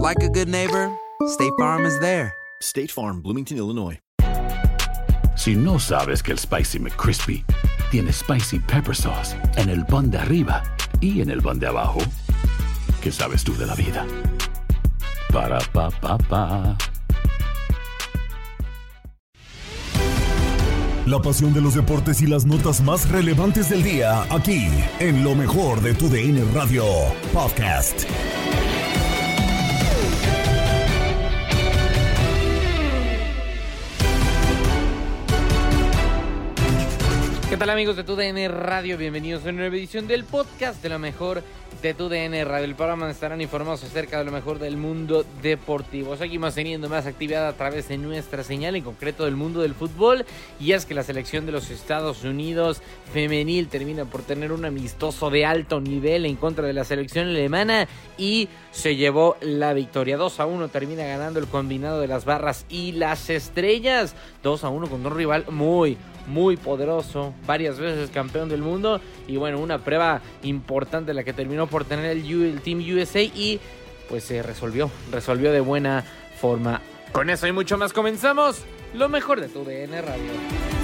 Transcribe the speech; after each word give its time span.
like 0.00 0.22
a 0.22 0.28
good 0.28 0.48
neighbor, 0.48 0.90
State 1.26 1.52
Farm 1.58 1.84
is 1.84 1.98
there. 2.00 2.32
State 2.62 2.90
Farm, 2.90 3.20
Bloomington, 3.20 3.58
Illinois. 3.58 3.98
Si 5.36 5.54
no 5.54 5.78
sabes 5.78 6.22
que 6.22 6.32
el 6.32 6.38
Spicy 6.38 6.78
McCrispy 6.78 7.44
tiene 7.90 8.12
Spicy 8.12 8.58
Pepper 8.58 8.94
Sauce 8.94 9.34
en 9.56 9.68
el 9.70 9.84
pan 9.86 10.10
de 10.10 10.18
arriba 10.18 10.62
y 11.00 11.20
en 11.20 11.30
el 11.30 11.40
pan 11.40 11.58
de 11.58 11.66
abajo, 11.66 12.00
¿qué 13.02 13.10
sabes 13.10 13.44
tú 13.44 13.56
de 13.56 13.66
la 13.66 13.74
vida? 13.74 14.06
Para, 15.32 15.58
pa, 15.72 15.90
pa, 15.90 16.18
pa. 16.18 16.76
La 21.06 21.20
pasión 21.20 21.54
de 21.54 21.60
los 21.60 21.74
deportes 21.74 22.20
y 22.20 22.26
las 22.26 22.44
notas 22.44 22.82
más 22.82 23.08
relevantes 23.08 23.70
del 23.70 23.82
día, 23.82 24.22
aquí, 24.30 24.68
en 24.98 25.24
lo 25.24 25.34
mejor 25.34 25.80
de 25.80 25.94
tu 25.94 26.08
DN 26.08 26.44
Radio 26.52 26.84
Podcast. 27.32 28.04
¿Qué 37.50 37.56
tal 37.56 37.70
amigos 37.70 37.96
de 37.96 38.04
TUDN 38.04 38.48
Radio? 38.48 38.96
Bienvenidos 38.96 39.44
a 39.44 39.48
una 39.48 39.58
nueva 39.62 39.74
edición 39.74 40.06
del 40.06 40.22
podcast 40.22 40.80
de 40.84 40.88
lo 40.88 41.00
mejor 41.00 41.42
de 41.82 41.94
TUDN 41.94 42.46
Radio. 42.46 42.64
El 42.64 42.76
programa 42.76 43.10
estarán 43.10 43.40
informados 43.40 43.82
acerca 43.82 44.18
de 44.18 44.24
lo 44.24 44.30
mejor 44.30 44.60
del 44.60 44.76
mundo 44.76 45.24
deportivo. 45.42 46.16
Seguimos 46.16 46.54
teniendo 46.54 46.88
más 46.88 47.06
actividad 47.06 47.48
a 47.48 47.54
través 47.54 47.88
de 47.88 47.98
nuestra 47.98 48.44
señal, 48.44 48.76
en 48.76 48.84
concreto 48.84 49.24
del 49.24 49.34
mundo 49.34 49.62
del 49.62 49.74
fútbol. 49.74 50.24
Y 50.60 50.72
es 50.72 50.86
que 50.86 50.94
la 50.94 51.02
selección 51.02 51.44
de 51.44 51.50
los 51.50 51.70
Estados 51.70 52.22
Unidos 52.22 52.82
femenil 53.12 53.66
termina 53.66 54.04
por 54.04 54.22
tener 54.22 54.52
un 54.52 54.64
amistoso 54.64 55.28
de 55.28 55.44
alto 55.44 55.80
nivel 55.80 56.26
en 56.26 56.36
contra 56.36 56.68
de 56.68 56.72
la 56.72 56.84
selección 56.84 57.26
alemana 57.26 57.88
y 58.16 58.48
se 58.70 58.94
llevó 58.94 59.36
la 59.40 59.72
victoria. 59.72 60.16
2 60.16 60.38
a 60.38 60.46
1 60.46 60.68
termina 60.68 61.02
ganando 61.02 61.40
el 61.40 61.48
combinado 61.48 62.00
de 62.00 62.06
las 62.06 62.24
barras 62.24 62.64
y 62.68 62.92
las 62.92 63.28
estrellas. 63.28 64.14
2 64.44 64.62
a 64.62 64.68
1 64.68 64.88
con 64.88 65.04
un 65.04 65.16
rival 65.16 65.46
muy, 65.50 65.96
muy 66.30 66.56
poderoso, 66.56 67.34
varias 67.46 67.78
veces 67.78 68.10
campeón 68.10 68.48
del 68.48 68.62
mundo 68.62 69.00
y 69.28 69.36
bueno, 69.36 69.58
una 69.58 69.78
prueba 69.84 70.22
importante 70.42 71.12
la 71.12 71.24
que 71.24 71.32
terminó 71.32 71.66
por 71.66 71.84
tener 71.84 72.06
el, 72.06 72.24
el 72.44 72.60
Team 72.62 72.78
USA 72.78 73.20
y 73.20 73.60
pues 74.08 74.24
se 74.24 74.42
resolvió, 74.42 74.90
resolvió 75.12 75.52
de 75.52 75.60
buena 75.60 76.04
forma. 76.40 76.80
Con 77.12 77.28
eso 77.28 77.46
y 77.46 77.52
mucho 77.52 77.76
más 77.76 77.92
comenzamos 77.92 78.64
lo 78.94 79.08
mejor 79.08 79.40
de 79.40 79.48
tu 79.48 79.64
DN 79.64 80.00
Radio. 80.00 80.79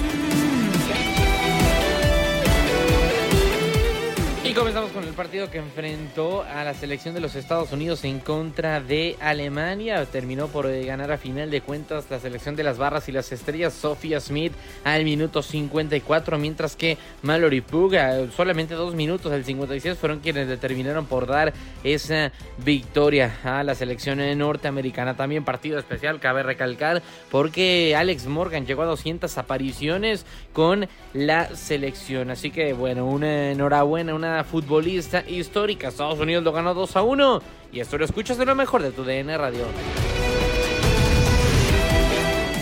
Comenzamos 4.57 4.91
con 4.91 5.03
el 5.03 5.13
partido 5.13 5.51
que 5.51 5.59
enfrentó 5.59 6.41
a 6.41 6.63
la 6.63 6.73
selección 6.73 7.13
de 7.13 7.19
los 7.19 7.35
Estados 7.35 7.71
Unidos 7.73 8.03
en 8.05 8.19
contra 8.19 8.81
de 8.81 9.15
Alemania. 9.19 10.03
Terminó 10.05 10.47
por 10.47 10.65
eh, 10.65 10.83
ganar 10.83 11.11
a 11.11 11.19
final 11.19 11.51
de 11.51 11.61
cuentas 11.61 12.05
la 12.09 12.19
selección 12.19 12.55
de 12.55 12.63
las 12.63 12.79
barras 12.79 13.07
y 13.07 13.11
las 13.11 13.31
estrellas 13.31 13.73
Sophia 13.73 14.19
Smith 14.19 14.53
al 14.83 15.03
minuto 15.03 15.43
54, 15.43 16.39
mientras 16.39 16.75
que 16.75 16.97
Mallory 17.21 17.61
Pugh 17.61 17.95
a 17.97 18.31
solamente 18.31 18.73
dos 18.73 18.95
minutos, 18.95 19.31
el 19.31 19.45
56, 19.45 19.95
fueron 19.95 20.21
quienes 20.21 20.47
determinaron 20.47 21.05
por 21.05 21.27
dar 21.27 21.53
esa 21.83 22.31
victoria 22.57 23.37
a 23.43 23.63
la 23.63 23.75
selección 23.75 24.17
norteamericana. 24.39 25.15
También 25.15 25.45
partido 25.45 25.77
especial, 25.77 26.19
cabe 26.19 26.41
recalcar, 26.41 27.03
porque 27.29 27.95
Alex 27.95 28.25
Morgan 28.25 28.65
llegó 28.65 28.81
a 28.81 28.87
200 28.87 29.37
apariciones 29.37 30.25
con 30.51 30.87
la 31.13 31.55
selección. 31.55 32.31
Así 32.31 32.49
que 32.49 32.73
bueno, 32.73 33.05
una 33.05 33.51
enhorabuena, 33.51 34.15
una 34.15 34.46
futbolista 34.47 35.23
histórica. 35.27 35.89
Estados 35.89 36.19
Unidos 36.19 36.43
lo 36.43 36.51
ganó 36.51 36.73
2 36.73 36.95
a 36.95 37.01
1. 37.03 37.41
Y 37.73 37.79
esto 37.81 37.97
lo 37.97 38.05
escuchas 38.05 38.37
de 38.37 38.45
lo 38.45 38.55
mejor 38.55 38.81
de 38.81 38.91
tu 38.91 39.03
DN 39.03 39.37
Radio. 39.37 39.65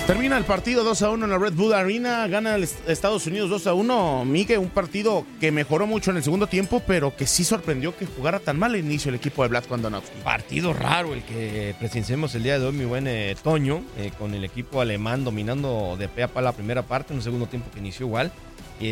Termina 0.08 0.38
el 0.38 0.44
partido 0.44 0.84
2 0.84 1.02
a 1.02 1.10
1 1.10 1.26
en 1.26 1.32
la 1.32 1.38
Red 1.40 1.54
Bull 1.54 1.74
Arena, 1.74 2.28
gana 2.28 2.54
el 2.54 2.62
Est- 2.64 2.88
Estados 2.88 3.26
Unidos 3.26 3.50
2 3.50 3.66
a 3.66 3.74
1. 3.74 4.24
Miguel, 4.26 4.60
un 4.60 4.70
partido 4.70 5.26
que 5.40 5.52
mejoró 5.52 5.88
mucho 5.88 6.12
en 6.12 6.18
el 6.18 6.24
segundo 6.24 6.46
tiempo, 6.46 6.80
pero 6.86 7.16
que 7.16 7.26
sí 7.26 7.44
sorprendió 7.44 7.98
que 7.98 8.06
jugara 8.06 8.40
tan 8.40 8.60
mal 8.60 8.74
al 8.76 8.80
inicio 8.82 9.10
el 9.10 9.16
equipo 9.16 9.42
de 9.42 9.50
Vlad 9.50 9.64
Kondonovsky. 9.64 10.20
Partido 10.24 10.74
raro 10.74 11.16
el 11.16 11.24
que 11.24 11.74
presenciamos 11.80 12.36
el 12.36 12.44
día 12.44 12.60
de 12.60 12.68
hoy, 12.68 12.74
mi 12.74 12.86
buen 12.86 13.08
eh, 13.08 13.36
Toño, 13.42 13.82
eh, 13.98 14.12
con 14.20 14.36
el 14.36 14.44
equipo 14.44 14.80
alemán 14.80 15.24
dominando 15.24 15.96
de 15.98 16.08
pe 16.08 16.22
a 16.22 16.28
pa 16.28 16.40
la 16.44 16.52
primera 16.52 16.84
parte, 16.84 17.14
en 17.14 17.18
un 17.18 17.24
segundo 17.24 17.48
tiempo 17.48 17.72
que 17.74 17.80
inició 17.80 18.06
igual, 18.06 18.32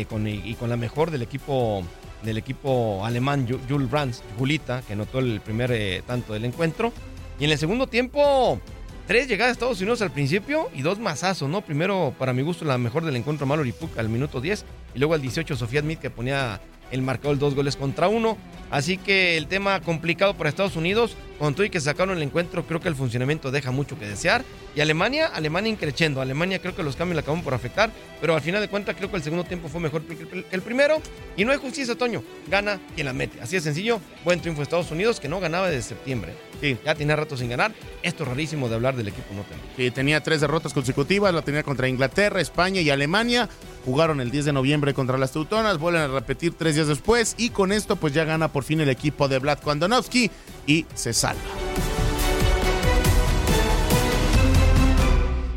con, 0.08 0.26
y 0.26 0.54
con 0.58 0.68
la 0.68 0.76
mejor 0.76 1.12
del 1.12 1.22
equipo 1.22 1.84
del 2.24 2.38
equipo 2.38 3.04
alemán, 3.04 3.46
Ju- 3.46 3.58
Jules 3.68 3.90
Brands, 3.90 4.22
Julita, 4.38 4.82
que 4.82 4.94
anotó 4.94 5.18
el 5.18 5.40
primer 5.40 5.70
eh, 5.72 6.02
tanto 6.06 6.32
del 6.32 6.44
encuentro. 6.44 6.92
Y 7.38 7.44
en 7.44 7.50
el 7.50 7.58
segundo 7.58 7.86
tiempo, 7.86 8.60
tres 9.06 9.28
llegadas 9.28 9.50
de 9.50 9.52
Estados 9.54 9.80
Unidos 9.80 10.02
al 10.02 10.10
principio 10.10 10.70
y 10.74 10.82
dos 10.82 10.98
mazazos, 10.98 11.48
¿no? 11.48 11.60
Primero, 11.62 12.14
para 12.18 12.32
mi 12.32 12.42
gusto, 12.42 12.64
la 12.64 12.78
mejor 12.78 13.04
del 13.04 13.16
encuentro, 13.16 13.46
Mallory 13.46 13.72
Puck 13.72 13.98
al 13.98 14.08
minuto 14.08 14.40
10, 14.40 14.64
y 14.94 14.98
luego 14.98 15.14
al 15.14 15.22
18, 15.22 15.56
Sofía 15.56 15.80
Smith, 15.80 15.98
que 15.98 16.10
ponía 16.10 16.60
el 16.90 17.02
marcador 17.02 17.38
dos 17.38 17.54
goles 17.54 17.76
contra 17.76 18.08
uno. 18.08 18.36
Así 18.70 18.96
que 18.98 19.36
el 19.36 19.46
tema 19.48 19.80
complicado 19.80 20.34
para 20.34 20.48
Estados 20.48 20.76
Unidos, 20.76 21.16
con 21.38 21.54
todo 21.54 21.64
y 21.64 21.70
que 21.70 21.80
sacaron 21.80 22.16
el 22.16 22.22
encuentro, 22.22 22.66
creo 22.66 22.80
que 22.80 22.88
el 22.88 22.94
funcionamiento 22.94 23.50
deja 23.50 23.70
mucho 23.70 23.98
que 23.98 24.06
desear. 24.06 24.44
Y 24.74 24.80
Alemania, 24.80 25.26
Alemania 25.26 25.70
increciendo. 25.70 26.20
Alemania 26.20 26.58
creo 26.58 26.74
que 26.74 26.82
los 26.82 26.96
cambios 26.96 27.14
le 27.16 27.20
acaban 27.20 27.42
por 27.42 27.54
afectar, 27.54 27.90
pero 28.20 28.34
al 28.34 28.40
final 28.40 28.60
de 28.60 28.68
cuentas 28.68 28.96
creo 28.96 29.10
que 29.10 29.16
el 29.16 29.22
segundo 29.22 29.44
tiempo 29.44 29.68
fue 29.68 29.80
mejor 29.80 30.02
que 30.02 30.44
el, 30.50 30.62
primero. 30.62 31.00
Y 31.36 31.44
no 31.44 31.52
hay 31.52 31.58
justicia, 31.58 31.94
Toño. 31.94 32.22
Gana 32.48 32.80
quien 32.94 33.06
la 33.06 33.12
mete. 33.12 33.40
Así 33.40 33.56
de 33.56 33.62
sencillo. 33.62 34.00
Buen 34.24 34.40
triunfo 34.40 34.60
de 34.60 34.64
Estados 34.64 34.90
Unidos, 34.90 35.20
que 35.20 35.28
no 35.28 35.40
ganaba 35.40 35.68
desde 35.68 35.90
septiembre. 35.90 36.34
Sí, 36.60 36.76
ya 36.84 36.94
tenía 36.94 37.16
rato 37.16 37.36
sin 37.36 37.48
ganar. 37.48 37.72
Esto 38.02 38.22
es 38.22 38.28
rarísimo 38.28 38.68
de 38.68 38.74
hablar 38.76 38.96
del 38.96 39.08
equipo 39.08 39.34
norteamericano. 39.34 39.76
Que 39.76 39.90
tenía 39.90 40.22
tres 40.22 40.40
derrotas 40.40 40.72
consecutivas, 40.72 41.34
la 41.34 41.42
tenía 41.42 41.62
contra 41.62 41.88
Inglaterra, 41.88 42.40
España 42.40 42.80
y 42.80 42.90
Alemania. 42.90 43.48
Jugaron 43.84 44.20
el 44.20 44.30
10 44.30 44.46
de 44.46 44.52
noviembre 44.52 44.94
contra 44.94 45.18
las 45.18 45.32
Teutonas, 45.32 45.78
vuelven 45.78 46.02
a 46.02 46.08
repetir 46.08 46.54
tres 46.54 46.74
días 46.74 46.88
después 46.88 47.34
y 47.36 47.50
con 47.50 47.70
esto 47.70 47.96
pues 47.96 48.14
ya 48.14 48.24
gana 48.24 48.48
por 48.48 48.64
fin 48.64 48.80
el 48.80 48.88
equipo 48.88 49.28
de 49.28 49.38
Vlad 49.38 49.58
Kondonovsky 49.58 50.30
y 50.66 50.86
se 50.94 51.12
salva. 51.12 51.40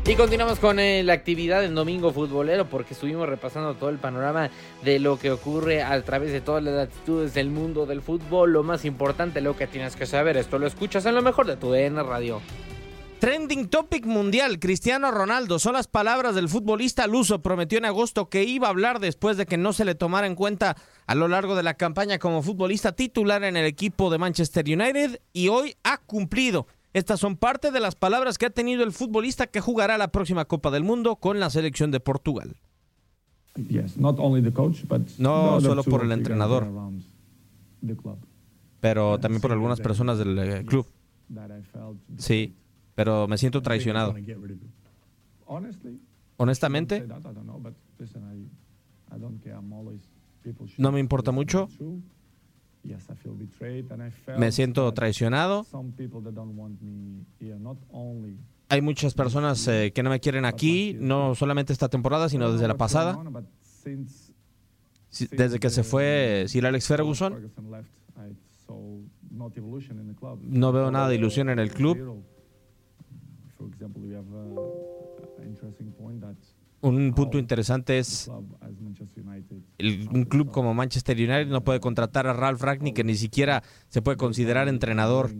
Y 0.08 0.14
continuamos 0.14 0.58
con 0.58 0.80
eh, 0.80 1.02
la 1.02 1.12
actividad 1.12 1.60
del 1.60 1.74
domingo 1.74 2.12
futbolero 2.14 2.64
porque 2.64 2.94
estuvimos 2.94 3.28
repasando 3.28 3.74
todo 3.74 3.90
el 3.90 3.98
panorama 3.98 4.48
de 4.82 4.98
lo 5.00 5.18
que 5.18 5.30
ocurre 5.30 5.82
a 5.82 6.00
través 6.00 6.32
de 6.32 6.40
todas 6.40 6.64
las 6.64 6.72
latitudes 6.72 7.34
del 7.34 7.50
mundo 7.50 7.84
del 7.84 8.00
fútbol. 8.00 8.54
Lo 8.54 8.62
más 8.62 8.86
importante, 8.86 9.42
lo 9.42 9.54
que 9.54 9.66
tienes 9.66 9.96
que 9.96 10.06
saber, 10.06 10.38
esto 10.38 10.58
lo 10.58 10.66
escuchas 10.66 11.04
en 11.04 11.14
lo 11.14 11.20
mejor 11.20 11.46
de 11.46 11.56
tu 11.58 11.70
DN 11.70 12.02
Radio. 12.02 12.40
Trending 13.20 13.66
topic 13.68 14.06
mundial, 14.06 14.60
Cristiano 14.60 15.10
Ronaldo. 15.10 15.58
Son 15.58 15.72
las 15.72 15.88
palabras 15.88 16.36
del 16.36 16.48
futbolista 16.48 17.06
luso. 17.08 17.42
Prometió 17.42 17.78
en 17.78 17.84
agosto 17.84 18.28
que 18.28 18.44
iba 18.44 18.68
a 18.68 18.70
hablar 18.70 19.00
después 19.00 19.36
de 19.36 19.44
que 19.44 19.56
no 19.56 19.72
se 19.72 19.84
le 19.84 19.96
tomara 19.96 20.28
en 20.28 20.36
cuenta 20.36 20.76
a 21.06 21.14
lo 21.16 21.26
largo 21.26 21.56
de 21.56 21.64
la 21.64 21.74
campaña 21.74 22.20
como 22.20 22.42
futbolista 22.42 22.92
titular 22.92 23.42
en 23.42 23.56
el 23.56 23.64
equipo 23.64 24.10
de 24.10 24.18
Manchester 24.18 24.64
United 24.66 25.20
y 25.32 25.48
hoy 25.48 25.74
ha 25.82 25.98
cumplido. 25.98 26.68
Estas 26.92 27.18
son 27.18 27.36
parte 27.36 27.72
de 27.72 27.80
las 27.80 27.96
palabras 27.96 28.38
que 28.38 28.46
ha 28.46 28.50
tenido 28.50 28.84
el 28.84 28.92
futbolista 28.92 29.48
que 29.48 29.60
jugará 29.60 29.98
la 29.98 30.08
próxima 30.08 30.44
Copa 30.44 30.70
del 30.70 30.84
Mundo 30.84 31.16
con 31.16 31.40
la 31.40 31.50
selección 31.50 31.90
de 31.90 31.98
Portugal. 31.98 32.56
No 35.18 35.60
solo 35.60 35.82
por 35.82 36.04
el 36.04 36.12
entrenador, 36.12 36.68
pero 38.80 39.18
también 39.18 39.40
por 39.40 39.50
algunas 39.50 39.80
personas 39.80 40.18
del 40.18 40.38
eh, 40.38 40.64
club. 40.64 40.86
Sí, 42.16 42.54
pero 42.98 43.28
me 43.28 43.38
siento 43.38 43.62
traicionado. 43.62 44.12
Honestamente, 46.36 47.06
no 50.78 50.90
me 50.90 50.98
importa 50.98 51.30
mucho. 51.30 51.68
Me 54.36 54.50
siento 54.50 54.92
traicionado. 54.94 55.64
Hay 58.68 58.82
muchas 58.82 59.14
personas 59.14 59.68
eh, 59.68 59.92
que 59.94 60.02
no 60.02 60.10
me 60.10 60.18
quieren 60.18 60.44
aquí, 60.44 60.96
no 60.98 61.36
solamente 61.36 61.72
esta 61.72 61.88
temporada, 61.88 62.28
sino 62.28 62.50
desde 62.50 62.66
la 62.66 62.76
pasada. 62.76 63.16
Desde 65.30 65.60
que 65.60 65.70
se 65.70 65.84
fue 65.84 66.46
Sir 66.48 66.66
Alex 66.66 66.88
Ferguson, 66.88 67.52
no 70.42 70.72
veo 70.72 70.90
nada 70.90 71.08
de 71.08 71.14
ilusión 71.14 71.48
en 71.48 71.60
el 71.60 71.72
club. 71.72 72.24
Un 76.80 77.12
punto 77.12 77.38
interesante 77.38 77.98
es 77.98 78.30
un 80.12 80.24
club 80.24 80.50
como 80.52 80.74
Manchester 80.74 81.16
United 81.16 81.48
no 81.48 81.64
puede 81.64 81.80
contratar 81.80 82.26
a 82.28 82.32
Ralph 82.32 82.62
Ragnick 82.62 82.94
que 82.94 83.04
ni 83.04 83.16
siquiera 83.16 83.62
se 83.88 84.00
puede 84.00 84.16
considerar 84.16 84.68
entrenador 84.68 85.30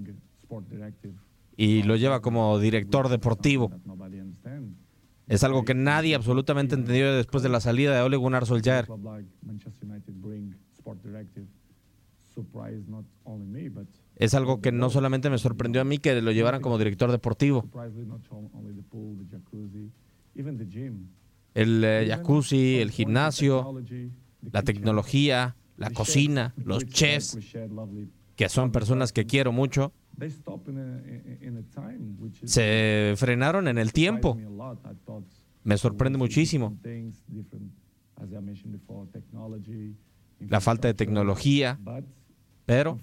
y 1.56 1.82
lo 1.84 1.96
lleva 1.96 2.20
como 2.20 2.58
director 2.58 3.08
deportivo. 3.08 3.70
Es 5.28 5.44
algo 5.44 5.64
que 5.64 5.74
nadie 5.74 6.14
absolutamente 6.14 6.74
entendió 6.74 7.14
después 7.14 7.42
de 7.42 7.50
la 7.50 7.60
salida 7.60 7.94
de 7.94 8.02
Ole 8.02 8.16
Gunnar 8.16 8.46
Solskjaer. 8.46 8.88
Es 14.16 14.34
algo 14.34 14.60
que 14.60 14.72
no 14.72 14.90
solamente 14.90 15.30
me 15.30 15.38
sorprendió 15.38 15.82
a 15.82 15.84
mí 15.84 15.98
que 15.98 16.20
lo 16.22 16.32
llevaran 16.32 16.62
como 16.62 16.78
director 16.78 17.10
deportivo. 17.10 17.68
El 21.58 21.82
eh, 21.82 22.06
jacuzzi, 22.08 22.78
el 22.78 22.92
gimnasio, 22.92 23.82
la 24.52 24.62
tecnología, 24.62 25.56
la 25.76 25.90
cocina, 25.90 26.54
los 26.56 26.86
chefs, 26.86 27.36
que 28.36 28.48
son 28.48 28.70
personas 28.70 29.12
que 29.12 29.26
quiero 29.26 29.50
mucho, 29.50 29.92
se 32.44 33.14
frenaron 33.16 33.66
en 33.66 33.78
el 33.78 33.92
tiempo. 33.92 34.38
Me 35.64 35.76
sorprende 35.76 36.16
muchísimo. 36.16 36.78
La 40.38 40.60
falta 40.60 40.86
de 40.86 40.94
tecnología, 40.94 41.80
pero 42.66 43.00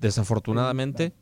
desafortunadamente 0.00 1.12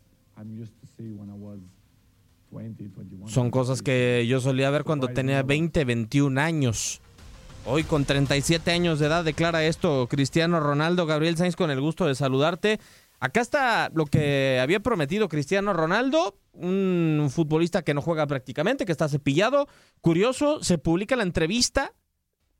son 3.26 3.50
cosas 3.50 3.82
que 3.82 4.26
yo 4.28 4.40
solía 4.40 4.70
ver 4.70 4.84
cuando 4.84 5.08
tenía 5.08 5.43
20, 5.43 5.84
21 5.84 6.40
años. 6.40 7.00
Hoy 7.64 7.84
con 7.84 8.04
37 8.04 8.70
años 8.72 8.99
de 8.99 9.06
edad 9.06 9.25
declara 9.25 9.64
esto 9.64 10.08
Cristiano 10.08 10.58
Ronaldo. 10.60 11.06
Gabriel 11.06 11.37
Sainz, 11.37 11.56
con 11.56 11.70
el 11.70 11.81
gusto 11.81 12.06
de 12.06 12.14
saludarte. 12.14 12.81
Acá 13.20 13.40
está 13.40 13.88
lo 13.94 14.06
que 14.06 14.58
había 14.60 14.81
prometido 14.81 15.28
Cristiano 15.28 15.72
Ronaldo, 15.72 16.37
un 16.54 17.28
futbolista 17.31 17.82
que 17.82 17.94
no 17.94 18.02
juega 18.02 18.26
prácticamente, 18.26 18.84
que 18.84 18.90
está 18.90 19.08
cepillado. 19.08 19.69
Curioso, 20.00 20.62
se 20.62 20.76
publica 20.76 21.14
la 21.14 21.22
entrevista 21.22 21.93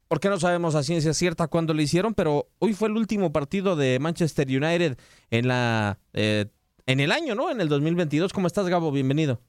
porque 0.06 0.28
no 0.28 0.38
sabemos 0.38 0.74
a 0.74 0.82
ciencia 0.84 1.14
cierta 1.14 1.48
cuándo 1.48 1.74
lo 1.74 1.82
hicieron, 1.82 2.14
pero 2.14 2.48
hoy 2.60 2.74
fue 2.74 2.88
el 2.88 2.96
último 2.96 3.32
partido 3.32 3.74
de 3.74 3.98
Manchester 3.98 4.46
United 4.46 4.98
en 5.30 5.48
la 5.48 5.98
eh, 6.12 6.46
en 6.86 7.00
el 7.00 7.10
año, 7.10 7.34
¿no? 7.34 7.50
En 7.50 7.60
el 7.60 7.68
2022. 7.68 8.32
¿Cómo 8.32 8.46
estás, 8.46 8.68
Gabo? 8.68 8.92
Bienvenido. 8.92 9.40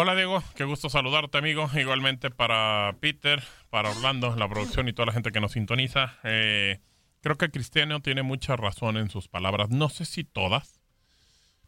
Hola 0.00 0.14
Diego, 0.14 0.44
qué 0.54 0.62
gusto 0.62 0.88
saludarte 0.88 1.38
amigo. 1.38 1.68
Igualmente 1.74 2.30
para 2.30 2.94
Peter, 3.00 3.42
para 3.68 3.90
Orlando, 3.90 4.36
la 4.36 4.48
producción 4.48 4.86
y 4.86 4.92
toda 4.92 5.06
la 5.06 5.12
gente 5.12 5.32
que 5.32 5.40
nos 5.40 5.50
sintoniza. 5.50 6.20
Eh, 6.22 6.78
creo 7.20 7.36
que 7.36 7.50
Cristiano 7.50 8.00
tiene 8.00 8.22
mucha 8.22 8.54
razón 8.54 8.96
en 8.96 9.10
sus 9.10 9.26
palabras. 9.26 9.70
No 9.70 9.88
sé 9.88 10.04
si 10.04 10.22
todas, 10.22 10.80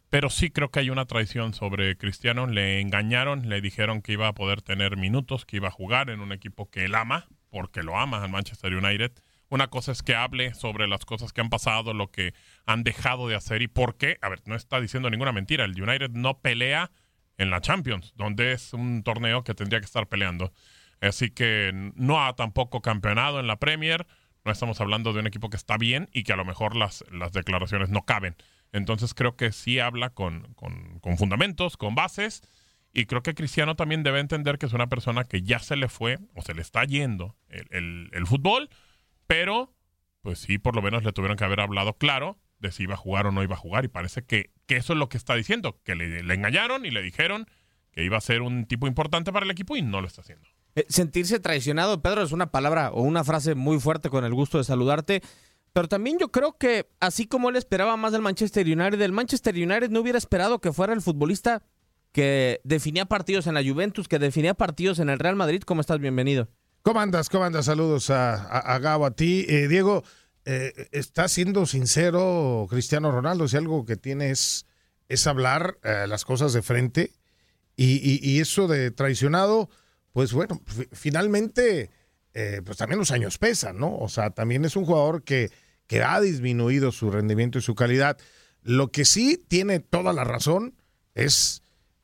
pero 0.09 0.29
sí 0.29 0.49
creo 0.49 0.71
que 0.71 0.79
hay 0.79 0.89
una 0.89 1.03
traición 1.07 1.53
sobre 1.53 1.97
Cristiano. 1.97 2.47
Le 2.47 2.79
engañaron, 2.79 3.49
le 3.49 3.59
dijeron 3.59 4.01
que 4.01 4.13
iba 4.13 4.29
a 4.29 4.33
poder 4.33 4.61
tener 4.61 4.95
minutos, 4.95 5.45
que 5.45 5.57
iba 5.57 5.67
a 5.67 5.71
jugar 5.71 6.09
en 6.09 6.21
un 6.21 6.31
equipo 6.31 6.69
que 6.69 6.85
él 6.85 6.95
ama, 6.95 7.27
porque 7.49 7.83
lo 7.83 7.99
ama 7.99 8.23
al 8.23 8.29
Manchester 8.29 8.73
United. 8.73 9.11
Una 9.49 9.67
cosa 9.67 9.91
es 9.91 10.03
que 10.03 10.15
hable 10.15 10.53
sobre 10.53 10.87
las 10.87 11.03
cosas 11.03 11.33
que 11.33 11.41
han 11.41 11.49
pasado, 11.49 11.93
lo 11.93 12.11
que 12.11 12.33
han 12.65 12.85
dejado 12.85 13.27
de 13.27 13.35
hacer 13.35 13.61
y 13.61 13.67
por 13.67 13.97
qué. 13.97 14.19
A 14.21 14.29
ver, 14.29 14.39
no 14.45 14.55
está 14.55 14.79
diciendo 14.79 15.09
ninguna 15.09 15.33
mentira. 15.33 15.65
El 15.65 15.71
United 15.71 16.11
no 16.11 16.39
pelea 16.39 16.91
en 17.41 17.49
la 17.49 17.61
Champions, 17.61 18.13
donde 18.15 18.53
es 18.53 18.73
un 18.73 19.03
torneo 19.03 19.43
que 19.43 19.53
tendría 19.53 19.79
que 19.79 19.85
estar 19.85 20.07
peleando. 20.07 20.53
Así 21.01 21.31
que 21.31 21.71
no 21.95 22.23
ha 22.23 22.35
tampoco 22.35 22.81
campeonado 22.81 23.39
en 23.39 23.47
la 23.47 23.57
Premier. 23.57 24.05
No 24.45 24.51
estamos 24.51 24.79
hablando 24.81 25.13
de 25.13 25.19
un 25.19 25.27
equipo 25.27 25.49
que 25.49 25.57
está 25.57 25.77
bien 25.77 26.09
y 26.13 26.23
que 26.23 26.33
a 26.33 26.35
lo 26.35 26.45
mejor 26.45 26.75
las, 26.75 27.03
las 27.11 27.31
declaraciones 27.31 27.89
no 27.89 28.05
caben. 28.05 28.35
Entonces 28.71 29.13
creo 29.13 29.35
que 29.35 29.51
sí 29.51 29.79
habla 29.79 30.11
con, 30.11 30.53
con 30.53 31.17
fundamentos, 31.17 31.77
con 31.77 31.95
bases 31.95 32.43
y 32.93 33.05
creo 33.05 33.23
que 33.23 33.33
Cristiano 33.33 33.75
también 33.75 34.03
debe 34.03 34.19
entender 34.19 34.57
que 34.57 34.65
es 34.65 34.73
una 34.73 34.87
persona 34.87 35.23
que 35.23 35.43
ya 35.43 35.59
se 35.59 35.75
le 35.75 35.87
fue 35.87 36.19
o 36.35 36.41
se 36.41 36.53
le 36.53 36.61
está 36.61 36.83
yendo 36.83 37.35
el, 37.49 38.25
fútbol, 38.25 38.69
pero 39.27 39.73
pues 40.21 40.39
sí, 40.39 40.57
por 40.57 40.75
lo 40.75 40.81
menos 40.81 41.03
le 41.03 41.13
tuvieron 41.13 41.37
que 41.37 41.45
haber 41.45 41.61
hablado 41.61 41.93
claro 41.93 42.37
de 42.61 42.71
si 42.71 42.83
iba 42.83 42.93
a 42.93 42.97
jugar 42.97 43.27
o 43.27 43.31
no 43.31 43.43
iba 43.43 43.55
a 43.55 43.59
jugar. 43.59 43.85
Y 43.85 43.87
parece 43.87 44.23
que, 44.23 44.51
que 44.67 44.77
eso 44.77 44.93
es 44.93 44.99
lo 44.99 45.09
que 45.09 45.17
está 45.17 45.35
diciendo, 45.35 45.79
que 45.83 45.95
le, 45.95 46.19
engañaron 46.33 46.85
y 46.85 46.91
le 46.91 47.01
dijeron 47.01 47.47
que 47.91 48.05
iba 48.05 48.17
a 48.17 48.21
ser 48.21 48.41
un 48.41 48.65
tipo 48.65 48.87
importante 48.87 49.33
para 49.33 49.45
el 49.45 49.51
equipo 49.51 49.75
y 49.75 49.81
no 49.81 49.99
lo 49.99 50.07
está 50.07 50.21
haciendo. 50.21 50.47
Eh, 50.75 50.85
sentirse 50.87 51.39
traicionado, 51.39 52.01
Pedro, 52.01 52.23
es 52.23 52.31
una 52.31 52.51
palabra 52.51 52.91
o 52.91 53.01
una 53.01 53.23
frase 53.23 53.55
muy 53.55 53.79
fuerte 53.79 54.09
con 54.09 54.23
el 54.23 54.33
gusto 54.33 54.57
de 54.57 54.63
saludarte. 54.63 55.21
Pero 55.73 55.87
también 55.87 56.17
yo 56.19 56.31
creo 56.31 56.57
que, 56.57 56.89
así 56.99 57.27
como 57.27 57.49
él 57.49 57.55
esperaba 57.55 57.97
más 57.97 58.11
del 58.11 58.21
Manchester 58.21 58.65
United, 58.65 59.01
el 59.01 59.11
Manchester 59.11 59.55
United 59.55 59.89
no 59.89 60.01
hubiera 60.01 60.17
esperado 60.17 60.59
que 60.59 60.73
fuera 60.73 60.93
el 60.93 61.01
futbolista 61.01 61.63
que 62.11 62.59
definía 62.63 63.05
partidos 63.05 63.47
en 63.47 63.53
la 63.53 63.63
Juventus, 63.63 64.07
que 64.07 64.19
definía 64.19 64.53
partidos 64.53 64.99
en 64.99 65.09
el 65.09 65.19
Real 65.19 65.35
Madrid. 65.35 65.61
¿Cómo 65.65 65.81
estás? 65.81 65.99
Bienvenido. 65.99 66.49
¿Cómo 66.83 66.99
andas? 66.99 67.29
¿Cómo 67.29 67.45
andas? 67.45 67.65
Saludos 67.65 68.09
a, 68.09 68.33
a, 68.33 68.79
Gabo, 68.79 69.05
a 69.05 69.11
ti. 69.11 69.45
Eh, 69.47 69.67
Diego, 69.67 70.03
eh, 70.45 70.87
¿está 70.91 71.27
siendo 71.27 71.65
sincero 71.65 72.67
Cristiano 72.69 73.11
Ronaldo? 73.11 73.47
Si 73.47 73.57
algo 73.57 73.85
que 73.85 73.95
tiene 73.95 74.31
es, 74.31 74.65
hablar 75.25 75.77
eh, 75.83 76.05
las 76.07 76.25
cosas 76.25 76.53
de 76.53 76.61
frente 76.61 77.11
y, 77.75 78.39
eso 78.39 78.67
de 78.67 78.91
traicionado, 78.91 79.69
pues 80.13 80.33
bueno, 80.33 80.61
finalmente, 80.91 81.89
pues 82.63 82.77
también 82.77 82.99
los 82.99 83.11
años 83.11 83.39
pesan, 83.39 83.79
¿no? 83.79 83.97
O 83.97 84.07
sea, 84.07 84.29
también 84.29 84.65
es 84.65 84.75
un 84.75 84.85
jugador 84.85 85.23
que, 85.23 85.49
que 85.87 86.03
ha 86.03 86.21
disminuido 86.21 86.91
su 86.91 87.09
rendimiento 87.09 87.57
y 87.57 87.61
su 87.61 87.73
calidad. 87.73 88.17
Lo 88.61 88.91
que 88.91 89.03
sí 89.03 89.43
tiene 89.47 89.79
toda 89.79 90.13
la 90.13 90.23
razón 90.23 90.75
es 91.15 91.63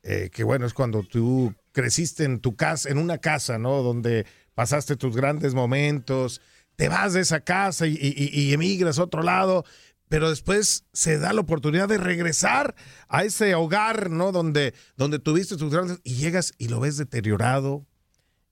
eh, 0.09 0.29
que 0.31 0.45
bueno, 0.45 0.65
es 0.65 0.73
cuando 0.73 1.03
tú 1.03 1.53
creciste 1.73 2.23
en 2.23 2.39
tu 2.39 2.55
casa, 2.55 2.89
en 2.89 2.97
una 2.97 3.17
casa, 3.17 3.57
¿no? 3.57 3.83
Donde 3.83 4.25
pasaste 4.55 4.95
tus 4.95 5.15
grandes 5.15 5.53
momentos, 5.53 6.41
te 6.77 6.87
vas 6.87 7.13
de 7.13 7.21
esa 7.21 7.41
casa 7.41 7.85
y, 7.87 8.53
emigras 8.53 8.99
a 8.99 9.03
otro 9.03 9.23
lado, 9.23 9.65
pero 10.07 10.29
después 10.29 10.85
se 10.93 11.17
da 11.17 11.33
la 11.33 11.41
oportunidad 11.41 11.89
de 11.89 11.97
regresar 11.97 12.75
a 13.09 13.25
ese 13.25 13.55
hogar, 13.55 14.09
¿no? 14.09 14.31
Donde, 14.31 14.73
donde 14.95 15.19
tuviste 15.19 15.57
tus 15.57 15.73
grandes 15.73 15.99
y 16.03 16.15
llegas 16.15 16.53
y 16.57 16.69
lo 16.69 16.79
ves 16.79 16.95
deteriorado, 16.97 17.85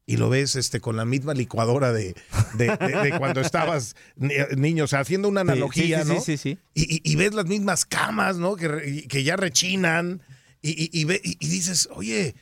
y 0.08 0.17
lo 0.17 0.29
ves 0.29 0.55
este 0.55 0.82
con 0.82 0.98
la 0.98 1.05
misma 1.05 1.34
licuadora 1.34 1.91
de, 1.91 2.15
cuando 3.17 3.41
estabas 3.41 3.96
niño, 4.15 4.84
o 4.84 4.88
sea, 4.88 5.00
haciendo 5.00 5.29
una 5.29 5.41
analogía, 5.41 6.03
sí, 6.03 6.17
sí, 6.22 6.38
Sí, 6.38 6.60
y, 6.74 7.01
y, 7.12 7.15
ves 7.15 7.34
las 7.34 7.46
mismas 7.46 7.86
camas, 7.86 8.38
¿no? 8.38 8.55
Que, 8.55 9.05
que 9.08 9.24
ya 9.24 9.36
rechinan, 9.36 10.22
y, 10.62 10.89
y, 11.00 11.48
dices, 11.48 11.89
oye, 11.91 12.36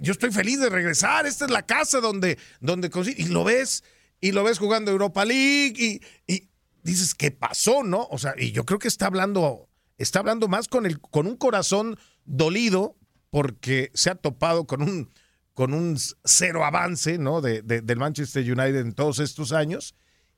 yo 0.00 0.12
estoy 0.12 0.30
feliz 0.30 0.60
de 0.60 0.68
regresar, 0.68 1.26
esta 1.26 1.44
es 1.44 1.50
la 1.50 1.62
casa 1.62 2.00
donde, 2.00 2.38
donde 2.60 2.90
y 3.16 3.24
lo 3.26 3.42
ves, 3.44 3.82
y 4.20 4.32
lo 4.32 4.44
ves 4.44 4.58
jugando 4.58 4.90
Europa 4.90 5.24
League, 5.24 6.00
y, 6.26 6.48
dices, 6.82 7.14
¿qué 7.14 7.30
pasó, 7.30 7.82
no? 7.82 8.06
O 8.10 8.18
sea, 8.18 8.34
y 8.38 8.52
yo 8.52 8.64
creo 8.64 8.78
que 8.78 8.88
está 8.88 9.06
hablando 9.06 9.68
está 9.98 10.18
hablando 10.20 10.48
más 10.48 10.68
con, 10.68 10.86
el, 10.86 11.00
con 11.00 11.26
un 11.26 11.36
corazón 11.36 11.98
dolido 12.24 12.96
porque 13.30 13.90
se 13.94 14.10
ha 14.10 14.14
topado 14.14 14.66
con 14.66 14.82
un, 14.82 15.10
con 15.54 15.74
un 15.74 15.96
cero 16.24 16.64
avance 16.64 17.18
¿no? 17.18 17.40
de, 17.40 17.62
de, 17.62 17.80
del 17.80 17.98
Manchester 17.98 18.42
United 18.42 18.76
en 18.76 18.92
todos 18.92 19.18
estos 19.18 19.52
años. 19.52 19.94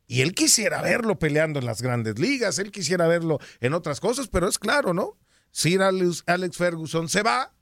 Y 0.07 0.23
él 0.23 0.35
quisiera 0.35 0.81
verlo 0.81 1.19
peleando 1.19 1.59
en 1.59 1.67
las 1.67 1.83
grandes 1.83 2.19
ligas, 2.19 2.59
él 2.59 2.71
quisiera 2.71 3.07
verlo 3.07 3.39
en 3.61 3.75
otras 3.75 4.01
cosas, 4.01 4.29
pero 4.29 4.49
es 4.49 4.59
claro, 4.59 4.95
¿no? 4.95 5.19
Sir 5.51 5.83
Alex 5.83 6.57
Ferguson 6.57 7.09
se 7.11 7.23
va 7.23 7.53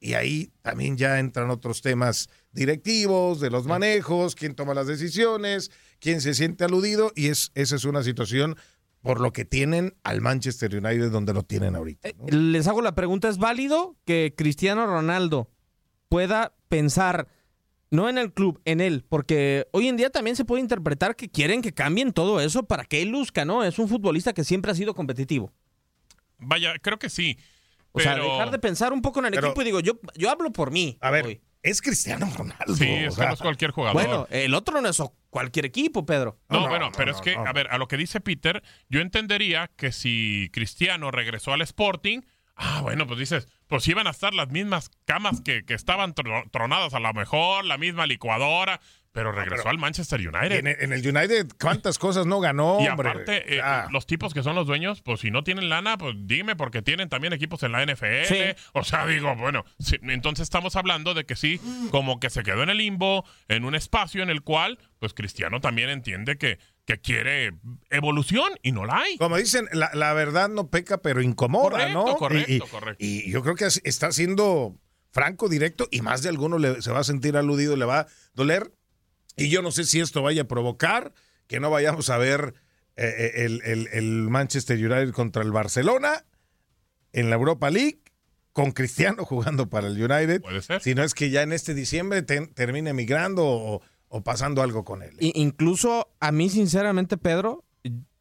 y 0.00 0.14
ahí 0.14 0.52
también 0.62 0.96
ya 0.96 1.18
entran 1.18 1.50
otros 1.50 1.82
temas 1.82 2.28
directivos, 2.52 3.40
de 3.40 3.50
los 3.50 3.66
manejos, 3.66 4.34
quién 4.34 4.54
toma 4.54 4.74
las 4.74 4.86
decisiones, 4.86 5.70
quién 6.00 6.20
se 6.20 6.34
siente 6.34 6.64
aludido 6.64 7.12
y 7.14 7.28
es, 7.28 7.50
esa 7.54 7.76
es 7.76 7.84
una 7.84 8.02
situación 8.02 8.56
por 9.00 9.20
lo 9.20 9.32
que 9.32 9.44
tienen 9.44 9.94
al 10.02 10.20
Manchester 10.20 10.74
United 10.74 11.10
donde 11.10 11.32
lo 11.32 11.42
tienen 11.42 11.76
ahorita. 11.76 12.08
¿no? 12.18 12.26
Les 12.28 12.66
hago 12.66 12.82
la 12.82 12.94
pregunta, 12.94 13.28
¿es 13.28 13.38
válido 13.38 13.96
que 14.04 14.34
Cristiano 14.36 14.86
Ronaldo 14.86 15.50
pueda 16.08 16.54
pensar 16.68 17.28
no 17.90 18.08
en 18.08 18.18
el 18.18 18.32
club, 18.32 18.60
en 18.64 18.80
él, 18.80 19.04
porque 19.08 19.68
hoy 19.72 19.88
en 19.88 19.96
día 19.96 20.10
también 20.10 20.36
se 20.36 20.44
puede 20.44 20.60
interpretar 20.60 21.14
que 21.14 21.28
quieren 21.28 21.62
que 21.62 21.72
cambien 21.72 22.12
todo 22.12 22.40
eso 22.40 22.64
para 22.64 22.84
que 22.84 23.00
él 23.02 23.10
luzca, 23.10 23.44
¿no? 23.44 23.62
Es 23.62 23.78
un 23.78 23.88
futbolista 23.88 24.32
que 24.32 24.44
siempre 24.44 24.72
ha 24.72 24.74
sido 24.74 24.94
competitivo. 24.94 25.52
Vaya, 26.38 26.74
creo 26.80 26.98
que 26.98 27.08
sí. 27.08 27.38
O 27.96 28.00
sea, 28.00 28.14
dejar 28.16 28.50
de 28.50 28.58
pensar 28.58 28.92
un 28.92 29.02
poco 29.02 29.20
en 29.20 29.26
el 29.26 29.32
Pero- 29.32 29.48
equipo 29.48 29.62
y 29.62 29.64
digo, 29.64 29.80
yo, 29.80 29.94
yo 30.14 30.30
hablo 30.30 30.52
por 30.52 30.70
mí. 30.70 30.98
A 31.00 31.10
ver, 31.10 31.26
hoy. 31.26 31.40
es 31.62 31.80
Cristiano 31.82 32.30
Ronaldo. 32.36 32.74
Sí, 32.76 32.84
es 32.88 33.14
sea, 33.14 33.28
no 33.28 33.34
es 33.34 33.40
cualquier 33.40 33.70
jugador. 33.72 33.94
Bueno, 33.94 34.26
el 34.30 34.54
otro 34.54 34.80
no 34.80 34.88
es 34.88 35.02
cualquier 35.30 35.66
equipo, 35.66 36.06
Pedro. 36.06 36.38
No, 36.48 36.60
No, 36.60 36.68
bueno, 36.68 36.86
no, 36.86 36.92
pero 36.96 37.10
es 37.12 37.20
que, 37.20 37.34
a 37.34 37.52
ver, 37.52 37.68
a 37.70 37.78
lo 37.78 37.88
que 37.88 37.96
dice 37.96 38.20
Peter, 38.20 38.62
yo 38.88 39.00
entendería 39.00 39.70
que 39.76 39.92
si 39.92 40.48
Cristiano 40.52 41.10
regresó 41.10 41.52
al 41.52 41.62
Sporting, 41.62 42.20
ah, 42.54 42.80
bueno, 42.82 43.06
pues 43.06 43.18
dices, 43.18 43.48
pues 43.66 43.86
iban 43.88 44.06
a 44.06 44.10
estar 44.10 44.32
las 44.34 44.48
mismas 44.50 44.90
camas 45.04 45.40
que, 45.40 45.64
que 45.64 45.74
estaban 45.74 46.14
tro- 46.14 46.48
tronadas 46.50 46.94
a 46.94 47.00
lo 47.00 47.12
mejor, 47.14 47.64
la 47.64 47.78
misma 47.78 48.06
licuadora, 48.06 48.80
pero 49.16 49.32
regresó 49.32 49.70
al 49.70 49.78
Manchester 49.78 50.20
United. 50.20 50.52
en, 50.58 50.66
el- 50.66 50.76
en 50.78 50.92
el 50.92 51.16
United, 51.16 51.46
¿cuántas 51.58 51.98
cosas 51.98 52.26
no 52.26 52.38
ganó, 52.38 52.78
Y 52.82 52.86
hombre? 52.88 53.08
aparte, 53.08 53.56
eh, 53.56 53.60
Ah, 53.62 53.88
los 53.90 54.06
tipos 54.06 54.34
que 54.34 54.42
son 54.42 54.54
los 54.54 54.66
dueños, 54.66 55.00
pues 55.00 55.20
si 55.20 55.30
no 55.30 55.42
tienen 55.42 55.70
lana, 55.70 55.96
pues 55.96 56.14
dime, 56.20 56.54
porque 56.54 56.82
tienen 56.82 57.08
también 57.08 57.32
equipos 57.32 57.62
en 57.62 57.72
la 57.72 57.82
NFL. 57.84 58.24
Sí. 58.28 58.38
O 58.74 58.84
sea, 58.84 59.06
digo, 59.06 59.34
bueno, 59.36 59.64
sí, 59.78 59.96
entonces 60.02 60.42
estamos 60.44 60.76
hablando 60.76 61.14
de 61.14 61.24
que 61.24 61.34
sí, 61.34 61.58
como 61.90 62.20
que 62.20 62.28
se 62.28 62.42
quedó 62.42 62.62
en 62.62 62.68
el 62.68 62.76
limbo, 62.76 63.24
en 63.48 63.64
un 63.64 63.74
espacio 63.74 64.22
en 64.22 64.28
el 64.28 64.42
cual, 64.42 64.78
pues 64.98 65.14
Cristiano 65.14 65.60
también 65.62 65.88
entiende 65.88 66.36
que, 66.36 66.58
que 66.84 67.00
quiere 67.00 67.52
evolución 67.90 68.52
y 68.62 68.72
no 68.72 68.84
la 68.84 68.98
hay. 68.98 69.16
como 69.16 69.36
dicen, 69.38 69.66
la, 69.72 69.90
la 69.94 70.12
verdad 70.12 70.48
no 70.48 70.68
peca, 70.68 70.98
pero 70.98 71.22
incomoda, 71.22 71.70
Correcto, 71.78 71.92
¿no? 72.06 72.16
correcto, 72.16 72.52
y, 72.52 72.56
y- 72.56 72.60
correcto. 72.60 72.96
y 73.04 73.30
yo 73.30 73.42
creo 73.42 73.54
que 73.54 73.64
está 73.64 74.12
siendo 74.12 74.76
franco, 75.10 75.48
directo, 75.48 75.88
y 75.90 76.02
más 76.02 76.22
de 76.22 76.28
alguno 76.28 76.58
le- 76.58 76.82
se 76.82 76.92
va 76.92 76.98
a 77.00 77.04
sentir 77.04 77.36
aludido, 77.38 77.74
le 77.76 77.86
va 77.86 78.00
a 78.00 78.06
doler. 78.34 78.70
Y 79.36 79.48
yo 79.50 79.62
no 79.62 79.70
sé 79.70 79.84
si 79.84 80.00
esto 80.00 80.22
vaya 80.22 80.42
a 80.42 80.48
provocar 80.48 81.12
que 81.46 81.60
no 81.60 81.70
vayamos 81.70 82.10
a 82.10 82.16
ver 82.18 82.54
eh, 82.96 83.04
eh, 83.36 83.44
el, 83.44 83.60
el- 83.64 83.88
el 83.92 84.12
Manchester 84.30 84.76
United 84.78 85.12
contra 85.12 85.42
el 85.42 85.52
Barcelona 85.52 86.24
en 87.12 87.30
la 87.30 87.36
Europa 87.36 87.70
League, 87.70 88.00
con 88.52 88.72
Cristiano 88.72 89.24
jugando 89.26 89.68
para 89.68 89.88
el 89.88 89.94
United. 90.02 90.40
Puede 90.42 90.62
ser. 90.62 90.82
Si 90.82 90.94
no 90.94 91.02
es 91.04 91.14
que 91.14 91.30
ya 91.30 91.42
en 91.42 91.52
este 91.52 91.74
diciembre 91.74 92.22
te- 92.22 92.46
termine 92.48 92.90
emigrando 92.90 93.44
o, 93.44 93.82
o 94.08 94.24
pasando 94.24 94.62
algo 94.62 94.84
con 94.84 95.02
él. 95.02 95.14
I- 95.20 95.32
incluso 95.34 96.08
a 96.20 96.32
mí, 96.32 96.48
sinceramente, 96.48 97.16
Pedro, 97.18 97.64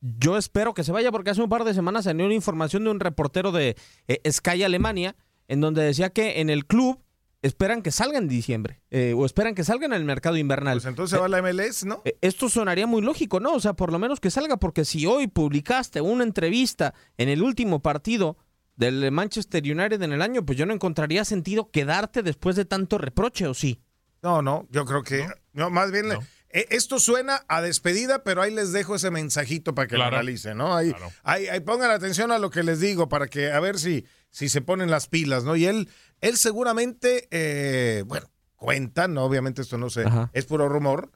yo 0.02 0.38
espero 0.38 0.74
que 0.74 0.84
se 0.84 0.92
vaya 0.92 1.12
porque 1.12 1.32
hace 1.32 1.42
un 1.42 1.50
par 1.50 1.64
de 1.64 1.74
semanas 1.74 2.04
salió 2.04 2.26
una 2.26 2.36
información 2.36 2.84
de 2.84 2.92
un 2.92 3.00
reportero 3.00 3.52
de 3.52 3.76
eh, 4.08 4.32
Sky 4.32 4.64
Alemania 4.64 5.16
en 5.48 5.62
donde 5.62 5.82
decía 5.84 6.10
que 6.10 6.42
en 6.42 6.50
el 6.50 6.66
club 6.66 7.02
esperan 7.46 7.82
que 7.82 7.92
salga 7.92 8.18
en 8.18 8.28
diciembre 8.28 8.82
eh, 8.90 9.14
o 9.16 9.26
esperan 9.26 9.54
que 9.54 9.64
salga 9.64 9.86
en 9.86 9.94
el 9.94 10.04
mercado 10.04 10.38
invernal. 10.38 10.78
Pues 10.78 10.86
entonces 10.86 11.20
va 11.20 11.28
la 11.28 11.42
MLS, 11.42 11.86
¿no? 11.86 12.02
Eh, 12.06 12.18
Esto 12.22 12.50
sonaría 12.50 12.88
muy 12.88 13.02
lógico, 13.02 13.40
¿no? 13.40 13.54
O 13.54 13.60
sea, 13.60 13.74
por 13.74 13.92
lo 13.92 14.00
menos 14.00 14.20
que 14.20 14.32
salga, 14.32 14.58
porque 14.58 14.84
si 14.84 15.06
hoy 15.06 15.28
publicaste 15.28 16.02
una 16.02 16.24
entrevista 16.24 16.94
en 17.18 17.30
el 17.30 17.44
último 17.44 17.82
partido 17.82 18.38
del 18.76 19.12
Manchester 19.12 19.64
United 19.64 20.02
en 20.02 20.12
el 20.12 20.22
año, 20.22 20.46
pues 20.46 20.58
yo 20.58 20.66
no 20.66 20.74
encontraría 20.74 21.24
sentido 21.24 21.70
quedarte 21.70 22.24
después 22.24 22.56
de 22.56 22.66
tanto 22.66 22.98
reproche, 22.98 23.48
¿o 23.48 23.54
sí? 23.54 23.80
No, 24.24 24.42
no, 24.42 24.68
yo 24.72 24.86
creo 24.86 25.04
que. 25.04 25.28
No, 25.54 25.70
más 25.70 25.92
bien. 25.92 26.10
No. 26.10 26.20
Eh, 26.56 26.68
Esto 26.72 27.00
suena 27.00 27.44
a 27.48 27.62
despedida, 27.62 28.24
pero 28.24 28.42
ahí 28.42 28.52
les 28.54 28.72
dejo 28.72 28.96
ese 28.96 29.12
mensajito 29.12 29.76
para 29.76 29.88
que 29.88 29.96
Claro. 29.96 30.12
lo 30.12 30.18
analicen, 30.18 30.58
¿no? 30.58 30.76
Ahí, 30.76 30.90
Claro. 30.92 31.12
ahí, 31.24 31.48
ahí 31.48 31.60
pongan 31.60 31.92
atención 31.92 32.32
a 32.32 32.40
lo 32.40 32.50
que 32.50 32.64
les 32.64 32.80
digo 32.80 33.10
para 33.10 33.28
que 33.28 33.52
a 33.52 33.60
ver 33.60 33.78
si, 33.78 34.06
si 34.30 34.50
se 34.50 34.62
ponen 34.62 34.90
las 34.90 35.08
pilas, 35.08 35.44
¿no? 35.44 35.56
Y 35.56 35.66
él, 35.66 35.90
él 36.22 36.38
seguramente, 36.38 37.28
eh, 37.32 38.04
bueno, 38.08 38.32
cuentan, 38.56 39.14
¿no? 39.14 39.24
Obviamente 39.26 39.62
esto 39.62 39.78
no 39.78 39.90
sé, 39.90 40.04
Ajá. 40.06 40.30
es 40.34 40.46
puro 40.46 40.68
rumor, 40.70 41.12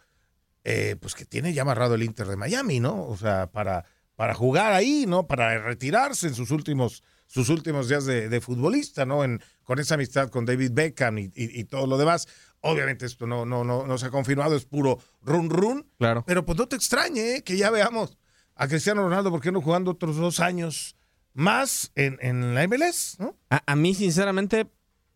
eh, 0.63 0.95
pues 0.99 1.15
que 1.15 1.25
tiene 1.25 1.53
ya 1.53 1.61
amarrado 1.63 1.95
el 1.95 2.03
Inter 2.03 2.27
de 2.27 2.35
Miami, 2.35 2.79
¿no? 2.79 3.03
O 3.07 3.17
sea, 3.17 3.49
para, 3.51 3.85
para 4.15 4.33
jugar 4.33 4.73
ahí, 4.73 5.05
¿no? 5.07 5.25
Para 5.25 5.57
retirarse 5.59 6.27
en 6.27 6.35
sus 6.35 6.51
últimos, 6.51 7.01
sus 7.27 7.47
últimos 7.49 7.87
días 7.87 8.05
de, 8.05 8.27
de 8.27 8.41
futbolista, 8.41 9.05
¿no? 9.05 9.23
En, 9.23 9.41
con 9.63 9.79
esa 9.79 9.95
amistad 9.95 10.29
con 10.29 10.45
David 10.45 10.71
Beckham 10.73 11.17
y, 11.19 11.23
y- 11.33 11.59
y 11.59 11.63
todo 11.63 11.87
lo 11.87 11.97
demás. 11.97 12.27
Obviamente 12.61 13.05
esto 13.05 13.25
no, 13.25 13.45
no, 13.45 13.63
no, 13.63 13.85
no 13.87 13.97
se 13.97 14.07
ha 14.07 14.09
confirmado, 14.09 14.55
es 14.55 14.65
puro 14.65 14.99
run 15.21 15.49
run. 15.49 15.89
Claro. 15.97 16.23
Pero 16.27 16.45
pues 16.45 16.57
no 16.57 16.67
te 16.67 16.75
extrañe 16.75 17.37
¿eh? 17.37 17.43
que 17.43 17.57
ya 17.57 17.69
veamos 17.71 18.17
a 18.55 18.67
Cristiano 18.67 19.03
Ronaldo, 19.03 19.31
¿por 19.31 19.41
qué 19.41 19.51
no 19.51 19.61
jugando 19.61 19.91
otros 19.91 20.17
dos 20.17 20.41
años 20.41 20.97
más 21.33 21.91
en, 21.95 22.17
en 22.21 22.53
la 22.53 22.67
MLS? 22.67 23.17
¿no? 23.19 23.37
A, 23.49 23.63
a 23.65 23.75
mí, 23.75 23.93
sinceramente, 23.93 24.67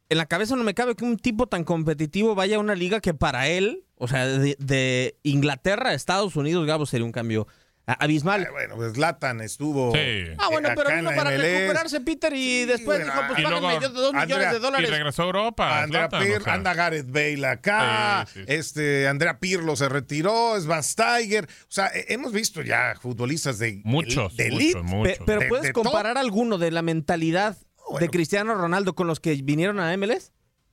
en 0.08 0.18
la 0.18 0.26
cabeza 0.28 0.56
no 0.56 0.64
me 0.64 0.74
cabe 0.74 0.96
que 0.96 1.04
un 1.04 1.18
tipo 1.18 1.48
tan 1.48 1.66
competitivo 1.66 2.36
vaya 2.36 2.56
a 2.56 2.60
una 2.60 2.76
liga 2.76 3.02
que 3.02 3.14
para 3.14 3.48
él, 3.50 3.86
o 3.98 4.08
sea, 4.08 4.26
de, 4.26 4.56
de 4.60 5.18
Inglaterra 5.24 5.90
a 5.90 5.94
Estados 5.94 6.36
Unidos, 6.38 6.66
Gabo, 6.66 6.86
sería 6.86 7.06
un 7.06 7.12
cambio 7.12 7.48
abismal. 7.86 8.48
Bueno, 8.52 8.76
pues 8.76 8.98
Latan 8.98 9.42
estuvo. 9.42 9.92
Sí. 9.94 10.24
Ah, 10.38 10.48
bueno, 10.50 10.70
pero 10.76 10.90
vino 10.96 11.10
para 11.16 11.32
MLS. 11.32 11.42
recuperarse, 11.44 12.02
Peter, 12.02 12.34
y 12.34 12.38
Sí, 12.62 12.66
después 12.66 13.00
bueno, 13.00 13.06
dijo, 13.06 13.28
pues 13.28 13.40
y 13.40 13.44
págame 13.44 13.62
luego, 13.62 13.90
dos 13.90 14.14
millones 14.14 14.32
Andrea, 14.34 14.52
de 14.52 14.58
Y 14.58 14.62
dólares. 14.62 14.90
regresó 14.90 15.22
a 15.22 15.26
Europa. 15.26 15.84
Andrea 15.84 16.08
Zlatan, 16.10 16.28
Pir- 16.28 16.38
o 16.42 16.44
sea. 16.44 16.54
anda 16.54 16.74
Gareth 16.74 17.12
Bale 17.12 17.48
acá, 17.48 18.26
Sí, 18.28 18.40
sí, 18.40 18.46
sí. 18.48 18.54
este 18.54 19.08
Andrea 19.08 19.40
Pirlo 19.40 19.76
se 19.76 19.90
retiró, 19.90 20.56
es 20.58 20.66
Van 20.66 20.84
Steiger, 20.84 21.46
o 21.46 21.66
sea, 21.72 21.88
eh, 21.88 22.06
hemos 22.10 22.32
visto 22.32 22.62
ya 22.62 22.96
futbolistas 23.02 23.60
de 23.60 23.82
Muchos, 23.84 24.36
de 24.38 24.48
elite. 24.48 24.82
muchos, 24.82 24.84
muchos. 24.98 25.18
Pe- 25.18 25.24
pero 25.26 25.42
De- 25.42 25.48
¿puedes 25.48 25.64
de 25.66 25.74
top. 25.74 25.84
comparar 25.84 26.18
alguno 26.18 26.58
de 26.58 26.72
la 26.72 26.82
mentalidad 26.82 27.58
Bueno. 27.90 28.00
de 28.00 28.10
Cristiano 28.10 28.56
Ronaldo 28.56 28.96
con 28.96 29.08
los 29.08 29.20
que 29.20 29.34
vinieron 29.44 29.80
a 29.80 29.92
MLS? 29.98 30.32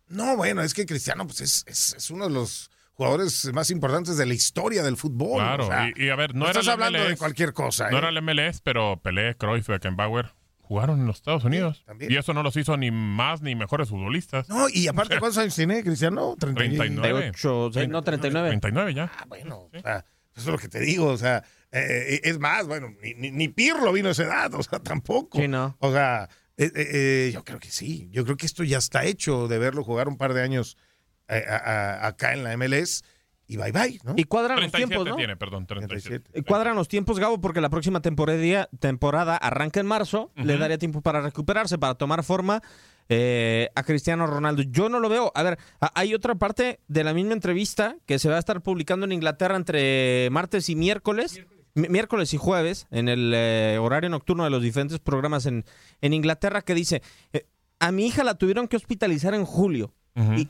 No, 0.09 0.37
bueno, 0.37 0.63
es 0.63 0.75
que 0.75 0.87
Cristiano 0.87 1.27
pues 1.27 1.41
es, 1.41 1.65
es, 1.67 1.95
es 1.97 2.11
uno 2.11 2.25
de 2.29 2.35
los 2.35 2.71
jugadores 3.01 3.51
más 3.55 3.71
importantes 3.71 4.19
de 4.19 4.27
la 4.27 4.35
historia 4.35 4.83
del 4.83 4.99
fútbol. 4.99 5.39
Claro, 5.39 5.65
o 5.65 5.69
sea, 5.69 5.91
y, 5.97 6.05
y 6.05 6.11
a 6.11 6.17
ver, 6.17 6.35
no, 6.35 6.45
era 6.45 6.51
estás 6.51 6.67
el 6.67 6.73
hablando 6.73 7.03
de 7.03 7.17
cualquier 7.17 7.55
cosa. 7.55 7.89
No 7.89 7.97
¿eh? 7.97 7.99
era 8.01 8.11
el 8.11 8.21
MLS, 8.21 8.61
pero 8.61 9.01
Pelé, 9.03 9.37
Cruyff, 9.37 9.69
Beckenbauer 9.69 10.35
jugaron 10.61 11.01
en 11.01 11.07
los 11.07 11.17
Estados 11.17 11.43
Unidos. 11.45 11.83
también. 11.87 12.13
y 12.13 12.17
eso 12.17 12.35
no 12.35 12.43
los 12.43 12.55
hizo 12.59 12.77
ni 12.77 12.91
más 12.91 13.41
ni 13.41 13.55
mejores 13.55 13.89
futbolistas. 13.89 14.51
No, 14.51 14.69
y 14.69 14.87
aparte, 14.87 15.19
¿cuántos 15.19 15.39
años 15.39 15.55
tiene 15.55 15.83
Cristiano? 15.83 16.37
39. 16.39 17.01
38, 17.01 17.71
sí, 17.73 17.87
no, 17.87 18.03
39. 18.03 18.49
39 18.51 18.93
ya. 18.93 19.11
Ah, 19.17 19.25
bueno, 19.27 19.71
o 19.73 19.81
sea, 19.81 20.05
eso 20.37 20.41
es 20.41 20.47
lo 20.47 20.59
que 20.59 20.69
te 20.69 20.81
digo, 20.81 21.07
o 21.07 21.17
sea, 21.17 21.43
eh, 21.73 22.21
es 22.23 22.39
más, 22.39 22.67
bueno, 22.67 22.95
ni, 23.03 23.15
ni, 23.15 23.31
ni 23.31 23.49
Pirlo 23.49 23.95
vino 23.95 24.09
a 24.09 24.13
esa 24.13 24.25
edad, 24.25 24.53
o 24.53 24.63
sea, 24.63 24.79
tampoco. 24.79 25.39
Sí, 25.39 25.49
no. 25.49 25.75
O 25.81 25.91
sea, 25.91 26.29
eh, 26.59 26.71
eh, 26.75 26.89
eh, 26.93 27.31
yo 27.33 27.45
creo 27.45 27.59
que 27.61 27.71
sí, 27.71 28.11
yo 28.13 28.25
creo 28.25 28.37
que 28.37 28.45
esto 28.45 28.63
ya 28.63 28.77
está 28.77 29.07
hecho 29.07 29.49
de 29.49 29.59
verlo 29.59 29.83
jugar 29.85 30.07
un 30.07 30.19
par 30.19 30.35
de 30.35 30.43
años 30.43 30.77
eh, 30.77 30.90
a- 31.37 31.57
a- 31.57 32.07
acá 32.09 32.33
en 32.35 32.45
la 32.45 32.53
MLS 32.57 33.03
y 33.47 33.57
bye 33.57 33.73
bye, 33.73 33.99
¿no? 34.05 34.15
Y 34.17 34.25
cuadran 34.25 34.61
los 34.61 34.71
37 34.71 34.87
tiempos, 34.89 35.09
¿no? 35.09 35.17
tiene, 35.17 35.37
perdón, 35.37 35.67
37. 35.67 36.09
37. 36.21 36.39
Eh, 36.39 36.43
Cuadran 36.45 36.77
los 36.77 36.87
tiempos, 36.89 37.19
Gabo, 37.19 37.41
porque 37.41 37.61
la 37.61 37.69
próxima 37.69 38.01
temporada, 38.01 38.69
temporada 38.79 39.37
arranca 39.37 39.81
en 39.81 39.87
marzo. 39.87 40.31
Le 40.37 40.57
daría 40.57 40.79
tiempo 40.79 41.01
para 41.03 41.21
recuperarse, 41.21 41.77
para 41.79 41.95
tomar 41.95 42.23
forma 42.23 42.63
eh, 43.09 43.71
a 43.75 43.83
Cristiano 43.83 44.27
Ronaldo. 44.29 44.63
Yo 44.63 44.89
no 44.89 45.01
lo 45.01 45.09
veo. 45.09 45.33
A 45.35 45.43
ver, 45.43 45.59
hay 45.95 46.15
otra 46.15 46.37
parte 46.37 46.79
de 46.87 47.03
la 47.03 47.13
misma 47.13 47.33
entrevista 47.33 47.97
que 48.07 48.21
se 48.21 48.29
va 48.29 48.37
a 48.37 48.39
estar 48.39 48.63
publicando 48.63 49.05
en 49.05 49.11
Inglaterra 49.11 49.57
entre 49.57 50.29
martes 50.31 50.69
y 50.69 50.77
miércoles. 50.77 51.41
mi- 51.75 51.89
Miércoles 51.89 52.33
y 52.35 52.37
jueves, 52.37 52.87
en 52.93 53.09
el 53.09 53.33
eh, 53.35 53.79
horario 53.81 54.11
nocturno 54.11 54.45
de 54.45 54.51
los 54.51 54.63
diferentes 54.63 54.99
programas 55.01 55.47
en, 55.47 55.65
en 56.01 56.13
Inglaterra, 56.13 56.63
que 56.63 56.75
dice: 56.75 57.03
eh, 57.33 57.47
A 57.81 57.91
mi 57.91 58.07
hija 58.07 58.23
la 58.23 58.35
tuvieron 58.35 58.69
que 58.69 58.77
hospitalizar 58.77 59.35
en 59.35 59.45
julio 59.45 59.93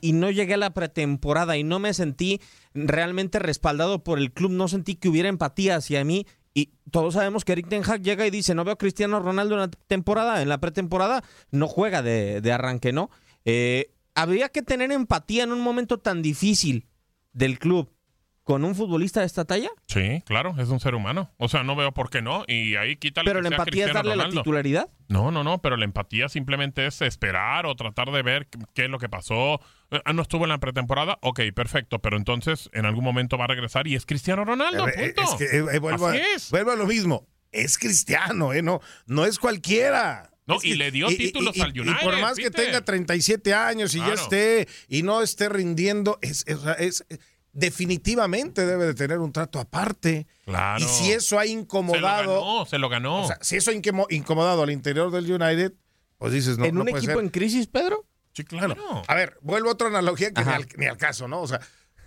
Y, 0.00 0.12
no 0.12 0.30
llegué 0.30 0.54
a 0.54 0.58
la 0.58 0.74
pretemporada 0.74 1.56
y 1.56 1.64
no 1.64 1.78
me 1.78 1.94
sentí 1.94 2.40
realmente 2.74 3.38
respaldado 3.38 4.02
por 4.02 4.18
el 4.18 4.32
club, 4.32 4.50
no 4.50 4.68
sentí 4.68 4.96
que 4.96 5.08
hubiera 5.08 5.28
empatía 5.28 5.76
hacia 5.76 6.04
mí. 6.04 6.26
Y 6.54 6.70
todos 6.90 7.14
sabemos 7.14 7.44
que 7.44 7.52
Eric 7.52 7.68
Ten 7.68 7.82
Hag 7.84 8.02
llega 8.02 8.26
y 8.26 8.30
dice, 8.30 8.54
no 8.54 8.64
veo 8.64 8.74
a 8.74 8.78
Cristiano 8.78 9.20
Ronaldo 9.20 9.54
en 9.54 9.60
la 9.60 9.68
temporada, 9.68 10.42
en 10.42 10.48
la 10.48 10.58
pretemporada 10.58 11.22
no 11.50 11.68
juega 11.68 12.02
de, 12.02 12.40
de 12.40 12.52
arranque, 12.52 12.92
¿no? 12.92 13.10
Eh, 13.44 13.92
habría 14.14 14.48
que 14.48 14.62
tener 14.62 14.90
empatía 14.92 15.44
en 15.44 15.52
un 15.52 15.60
momento 15.60 15.98
tan 15.98 16.22
difícil 16.22 16.86
del 17.32 17.58
club 17.58 17.90
con 18.50 18.64
un 18.64 18.74
futbolista 18.74 19.20
de 19.20 19.26
esta 19.26 19.44
talla? 19.44 19.70
Sí, 19.86 20.24
claro, 20.26 20.56
es 20.58 20.70
un 20.70 20.80
ser 20.80 20.96
humano. 20.96 21.30
O 21.36 21.48
sea, 21.48 21.62
no 21.62 21.76
veo 21.76 21.92
por 21.92 22.10
qué 22.10 22.20
no. 22.20 22.42
Y 22.48 22.74
ahí 22.74 22.96
quítale 22.96 23.30
Pero 23.30 23.38
que 23.38 23.44
la 23.44 23.48
sea 23.50 23.58
empatía 23.58 23.86
es 23.86 23.94
darle 23.94 24.16
la 24.16 24.28
titularidad. 24.28 24.88
No, 25.06 25.30
no, 25.30 25.44
no, 25.44 25.62
pero 25.62 25.76
la 25.76 25.84
empatía 25.84 26.28
simplemente 26.28 26.84
es 26.84 27.00
esperar 27.00 27.64
o 27.66 27.76
tratar 27.76 28.10
de 28.10 28.22
ver 28.22 28.48
qué 28.74 28.86
es 28.86 28.90
lo 28.90 28.98
que 28.98 29.08
pasó. 29.08 29.60
Eh, 29.92 30.00
Ah, 30.04 30.12
no 30.12 30.22
estuvo 30.22 30.42
en 30.46 30.48
la 30.48 30.58
pretemporada, 30.58 31.18
ok, 31.22 31.42
perfecto, 31.54 32.00
pero 32.00 32.16
entonces 32.16 32.68
en 32.72 32.86
algún 32.86 33.04
momento 33.04 33.38
va 33.38 33.44
a 33.44 33.48
regresar 33.48 33.86
y 33.86 33.94
es 33.94 34.04
Cristiano 34.04 34.44
Ronaldo, 34.44 34.88
Eh, 34.88 35.12
punto. 35.14 35.32
Es 35.32 35.38
que, 35.38 35.56
eh, 35.56 35.64
eh, 35.74 35.78
vuelvo, 35.78 36.08
a, 36.08 36.10
Así 36.10 36.20
es. 36.34 36.50
vuelvo 36.50 36.72
a 36.72 36.76
lo 36.76 36.86
mismo. 36.86 37.28
Es 37.52 37.78
cristiano, 37.78 38.52
¿eh? 38.52 38.62
No, 38.62 38.80
no 39.06 39.26
es 39.26 39.38
cualquiera. 39.38 40.26
No, 40.46 40.56
Es 40.56 40.64
y 40.64 40.74
le 40.74 40.90
dio 40.90 41.06
títulos 41.06 41.60
al 41.60 41.76
Y 41.76 41.80
United, 41.80 42.02
por 42.02 42.18
más 42.20 42.36
que 42.36 42.50
tenga 42.50 42.80
37 42.84 43.54
años 43.54 43.94
y 43.94 43.98
ya 43.98 44.06
Claro. 44.06 44.20
esté 44.22 44.66
y 44.88 45.04
no 45.04 45.22
esté 45.22 45.48
rindiendo, 45.48 46.18
es, 46.22 46.44
es- 46.48 46.58
es- 46.80 47.04
definitivamente 47.52 48.66
debe 48.66 48.86
de 48.86 48.94
tener 48.94 49.18
un 49.18 49.32
trato 49.32 49.58
aparte. 49.58 50.26
Claro. 50.44 50.84
Y 50.84 50.88
si 50.88 51.12
eso 51.12 51.38
ha 51.38 51.42
se 51.42 51.48
lo 51.54 51.60
incomodado, 51.60 52.34
ganó, 52.44 52.66
se 52.66 52.78
lo 52.78 52.88
ganó. 52.88 53.22
o 53.22 53.26
sea, 53.26 53.38
si 53.40 53.56
eso 53.56 53.70
ha 53.70 53.74
incomo- 53.74 54.06
incomodado 54.10 54.62
al 54.62 54.70
interior 54.70 55.10
del 55.10 55.30
United, 55.30 55.72
pues 56.18 56.32
dices, 56.32 56.58
no, 56.58 56.64
¿En 56.66 56.74
no 56.74 56.80
un 56.82 56.86
puede 56.88 56.98
equipo 56.98 57.14
ser. 57.18 57.24
en 57.24 57.30
crisis, 57.30 57.66
Pedro? 57.66 58.06
sí, 58.32 58.44
claro. 58.44 58.76
A 59.08 59.14
ver, 59.14 59.38
vuelvo 59.42 59.70
a 59.70 59.72
otra 59.72 59.88
analogía 59.88 60.32
que 60.32 60.44
ni 60.44 60.52
al, 60.52 60.66
ni 60.76 60.86
al 60.86 60.96
caso, 60.96 61.26
¿no? 61.28 61.40
O 61.40 61.46
sea, 61.48 61.60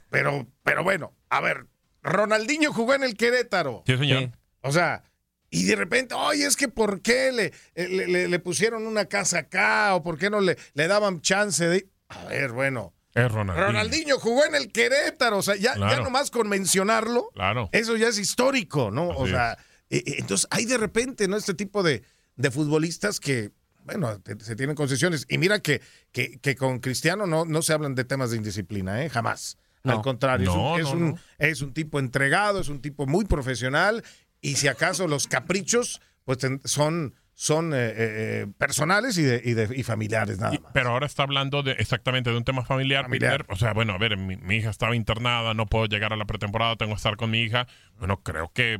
pero, 0.09 0.47
pero 0.63 0.83
bueno, 0.83 1.13
a 1.29 1.41
ver, 1.41 1.67
Ronaldinho 2.01 2.71
jugó 2.71 2.93
en 2.93 3.03
el 3.03 3.15
Querétaro. 3.15 3.83
Sí, 3.85 3.97
señor. 3.97 4.19
Sí. 4.23 4.31
O 4.62 4.71
sea, 4.71 5.03
y 5.50 5.65
de 5.65 5.75
repente, 5.75 6.15
oye, 6.15 6.45
es 6.45 6.55
que 6.55 6.67
¿por 6.67 7.01
qué 7.01 7.31
le, 7.31 7.45
eh, 7.75 7.88
le, 7.89 8.07
le- 8.07 8.27
le 8.27 8.39
pusieron 8.39 8.88
una 8.88 9.05
casa 9.05 9.39
acá? 9.39 9.95
¿O 9.95 10.03
por 10.03 10.17
qué 10.17 10.29
no 10.29 10.39
le, 10.41 10.57
le 10.73 10.88
daban 10.88 11.21
chance 11.21 11.67
de...? 11.67 11.88
A 12.09 12.23
ver, 12.25 12.51
bueno. 12.51 12.93
Es 13.15 13.32
Ronaldinho. 13.32 13.67
Ronaldinho 13.67 14.20
jugó 14.20 14.46
en 14.46 14.55
el 14.55 14.72
Querétaro. 14.72 15.38
O 15.38 15.41
sea, 15.41 15.55
ya, 15.55 15.75
nomás 15.75 16.32
con 16.32 16.50
mencionarlo, 16.50 17.29
Claro. 17.34 17.70
eso 17.72 17.96
ya 17.96 18.08
es 18.08 18.17
histórico, 18.17 18.89
¿no? 18.91 19.10
o 19.10 19.27
sea, 19.27 19.58
eh, 19.89 20.03
eh, 20.05 20.15
entonces 20.17 20.48
hay 20.50 20.65
de 20.65 20.77
repente, 20.77 21.27
¿no? 21.27 21.38
Este 21.38 21.53
tipo 21.53 21.84
de, 21.84 22.03
de 22.36 22.50
futbolistas 22.51 23.20
que, 23.20 23.51
bueno, 23.86 24.20
te- 24.22 24.39
se 24.39 24.55
tienen 24.55 24.75
concesiones. 24.75 25.25
Y 25.29 25.38
mira 25.38 25.60
que, 25.60 25.82
que, 26.12 26.39
que 26.39 26.55
con 26.55 26.79
Cristiano 26.79 27.27
no, 27.27 27.46
no 27.46 27.62
se 27.62 27.74
hablan 27.74 27.93
de 27.96 28.03
temas 28.05 28.32
de 28.32 28.38
indisciplina, 28.38 29.03
¿eh? 29.03 29.10
Jamás. 29.10 29.58
No. 29.84 29.93
Al 29.93 30.01
contrario, 30.01 30.50
es 30.50 30.55
un- 30.55 30.62
No, 30.63 30.77
es, 30.79 30.86
un, 30.93 31.10
no. 31.10 31.20
es 31.38 31.62
un 31.62 31.74
tipo 31.74 32.00
entregado, 32.00 32.62
es 32.62 32.70
un 32.70 32.82
tipo 32.82 33.05
muy 33.05 33.25
profesional. 33.25 34.03
Y 34.41 34.55
si 34.55 34.67
acaso 34.67 35.08
los 35.08 35.27
caprichos, 35.27 36.01
pues 36.25 36.38
ten- 36.39 36.62
son, 36.63 37.13
son 37.35 37.73
eh, 37.73 37.77
eh, 37.77 37.93
eh, 37.97 38.47
personales 38.57 39.17
y, 39.17 39.23
de, 39.23 39.41
y, 39.43 39.53
de- 39.53 39.75
y 39.75 39.83
familiares, 39.83 40.39
nada 40.39 40.59
más. 40.61 40.71
pero 40.73 40.89
ahora 40.91 41.05
está 41.07 41.23
hablando 41.23 41.63
de 41.63 41.71
exactamente 41.73 42.29
de 42.29 42.37
un 42.37 42.43
tema 42.43 42.63
familiar, 42.63 43.03
Familiar. 43.05 43.45
O 43.49 43.55
sea, 43.55 43.73
bueno, 43.73 43.93
a 43.93 43.97
ver, 43.97 44.17
mi, 44.17 44.37
mi 44.37 44.57
hija 44.57 44.69
estaba 44.69 44.95
internada, 44.95 45.53
no 45.53 45.65
puedo 45.65 45.85
llegar 45.87 46.13
a 46.13 46.15
la 46.15 46.25
pretemporada, 46.25 46.75
tengo 46.75 46.91
que 46.93 46.97
estar 46.97 47.15
con 47.17 47.31
mi 47.31 47.41
hija. 47.41 47.67
Bueno, 47.97 48.21
creo 48.21 48.51
que 48.53 48.79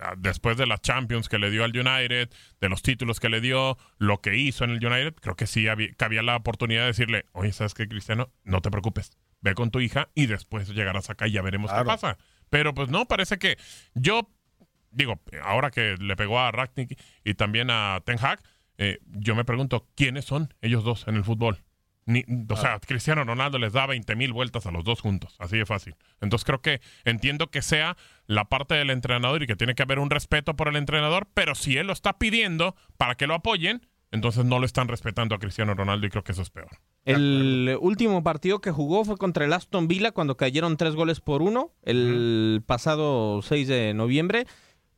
ah, 0.00 0.14
después 0.16 0.56
de 0.56 0.66
las 0.66 0.80
Champions 0.80 1.28
que 1.28 1.38
le 1.38 1.50
dio 1.50 1.64
al 1.64 1.76
United, 1.76 2.30
de 2.60 2.68
los 2.68 2.82
títulos 2.82 3.18
que 3.18 3.28
le 3.28 3.40
dio, 3.40 3.76
lo 3.98 4.20
que 4.20 4.36
hizo 4.36 4.62
en 4.64 4.70
el 4.70 4.84
United, 4.84 5.14
creo 5.20 5.34
que 5.34 5.46
sí 5.48 5.66
había, 5.66 5.92
cabía 5.94 6.22
la 6.22 6.36
oportunidad 6.36 6.82
de 6.82 6.86
decirle, 6.88 7.24
oye, 7.32 7.52
¿sabes 7.52 7.74
qué, 7.74 7.88
Cristiano? 7.88 8.30
No 8.44 8.60
te 8.60 8.70
preocupes, 8.70 9.10
ve 9.40 9.54
con 9.54 9.70
tu 9.72 9.80
hija 9.80 10.08
y 10.14 10.26
después 10.26 10.68
llegarás 10.68 11.10
acá 11.10 11.26
y 11.26 11.32
ya 11.32 11.42
veremos 11.42 11.70
Claro. 11.70 11.84
qué 11.84 11.88
pasa. 11.88 12.18
Pero 12.50 12.74
pues 12.74 12.88
no, 12.90 13.06
parece 13.06 13.38
que 13.38 13.58
yo 13.94 14.30
digo, 14.90 15.20
ahora 15.42 15.70
que 15.70 15.96
le 15.98 16.16
pegó 16.16 16.38
a 16.38 16.50
Ragnick 16.50 16.98
y 17.24 17.34
también 17.34 17.70
a 17.70 18.00
Ten 18.04 18.18
Hag, 18.20 18.40
eh, 18.78 18.98
yo 19.06 19.34
me 19.34 19.44
pregunto, 19.44 19.86
¿quiénes 19.94 20.24
son 20.24 20.54
ellos 20.60 20.84
dos 20.84 21.06
en 21.08 21.16
el 21.16 21.24
fútbol? 21.24 21.62
Ni, 22.06 22.24
o 22.48 22.56
sea, 22.56 22.78
Cristiano 22.80 23.22
Ronaldo 23.22 23.58
les 23.58 23.74
da 23.74 23.84
20 23.86 24.16
mil 24.16 24.32
vueltas 24.32 24.64
a 24.64 24.70
los 24.70 24.82
dos 24.82 25.02
juntos, 25.02 25.36
así 25.38 25.58
de 25.58 25.66
fácil. 25.66 25.94
Entonces 26.22 26.46
creo 26.46 26.62
que 26.62 26.80
entiendo 27.04 27.48
que 27.48 27.60
sea 27.60 27.98
la 28.26 28.46
parte 28.46 28.76
del 28.76 28.88
entrenador 28.88 29.42
y 29.42 29.46
que 29.46 29.56
tiene 29.56 29.74
que 29.74 29.82
haber 29.82 29.98
un 29.98 30.08
respeto 30.08 30.56
por 30.56 30.68
el 30.68 30.76
entrenador, 30.76 31.28
pero 31.34 31.54
si 31.54 31.76
él 31.76 31.88
lo 31.88 31.92
está 31.92 32.18
pidiendo 32.18 32.74
para 32.96 33.16
que 33.16 33.26
lo 33.26 33.34
apoyen, 33.34 33.82
entonces 34.10 34.44
no 34.46 34.58
lo 34.58 34.64
están 34.64 34.88
respetando 34.88 35.34
a 35.34 35.38
Cristiano 35.38 35.74
Ronaldo 35.74 36.06
y 36.06 36.10
creo 36.10 36.24
que 36.24 36.32
eso 36.32 36.40
es 36.40 36.48
peor. 36.48 36.70
El 37.04 37.76
último 37.80 38.22
partido 38.22 38.60
que 38.60 38.70
jugó 38.70 39.04
fue 39.04 39.18
contra 39.18 39.44
el 39.44 39.52
Aston 39.52 39.86
Villa 39.86 40.12
cuando 40.12 40.36
cayeron 40.36 40.76
tres 40.76 40.94
goles 40.94 41.20
por 41.20 41.42
uno 41.42 41.72
el 41.82 42.62
pasado 42.66 43.42
6 43.42 43.68
de 43.68 43.94
noviembre. 43.94 44.46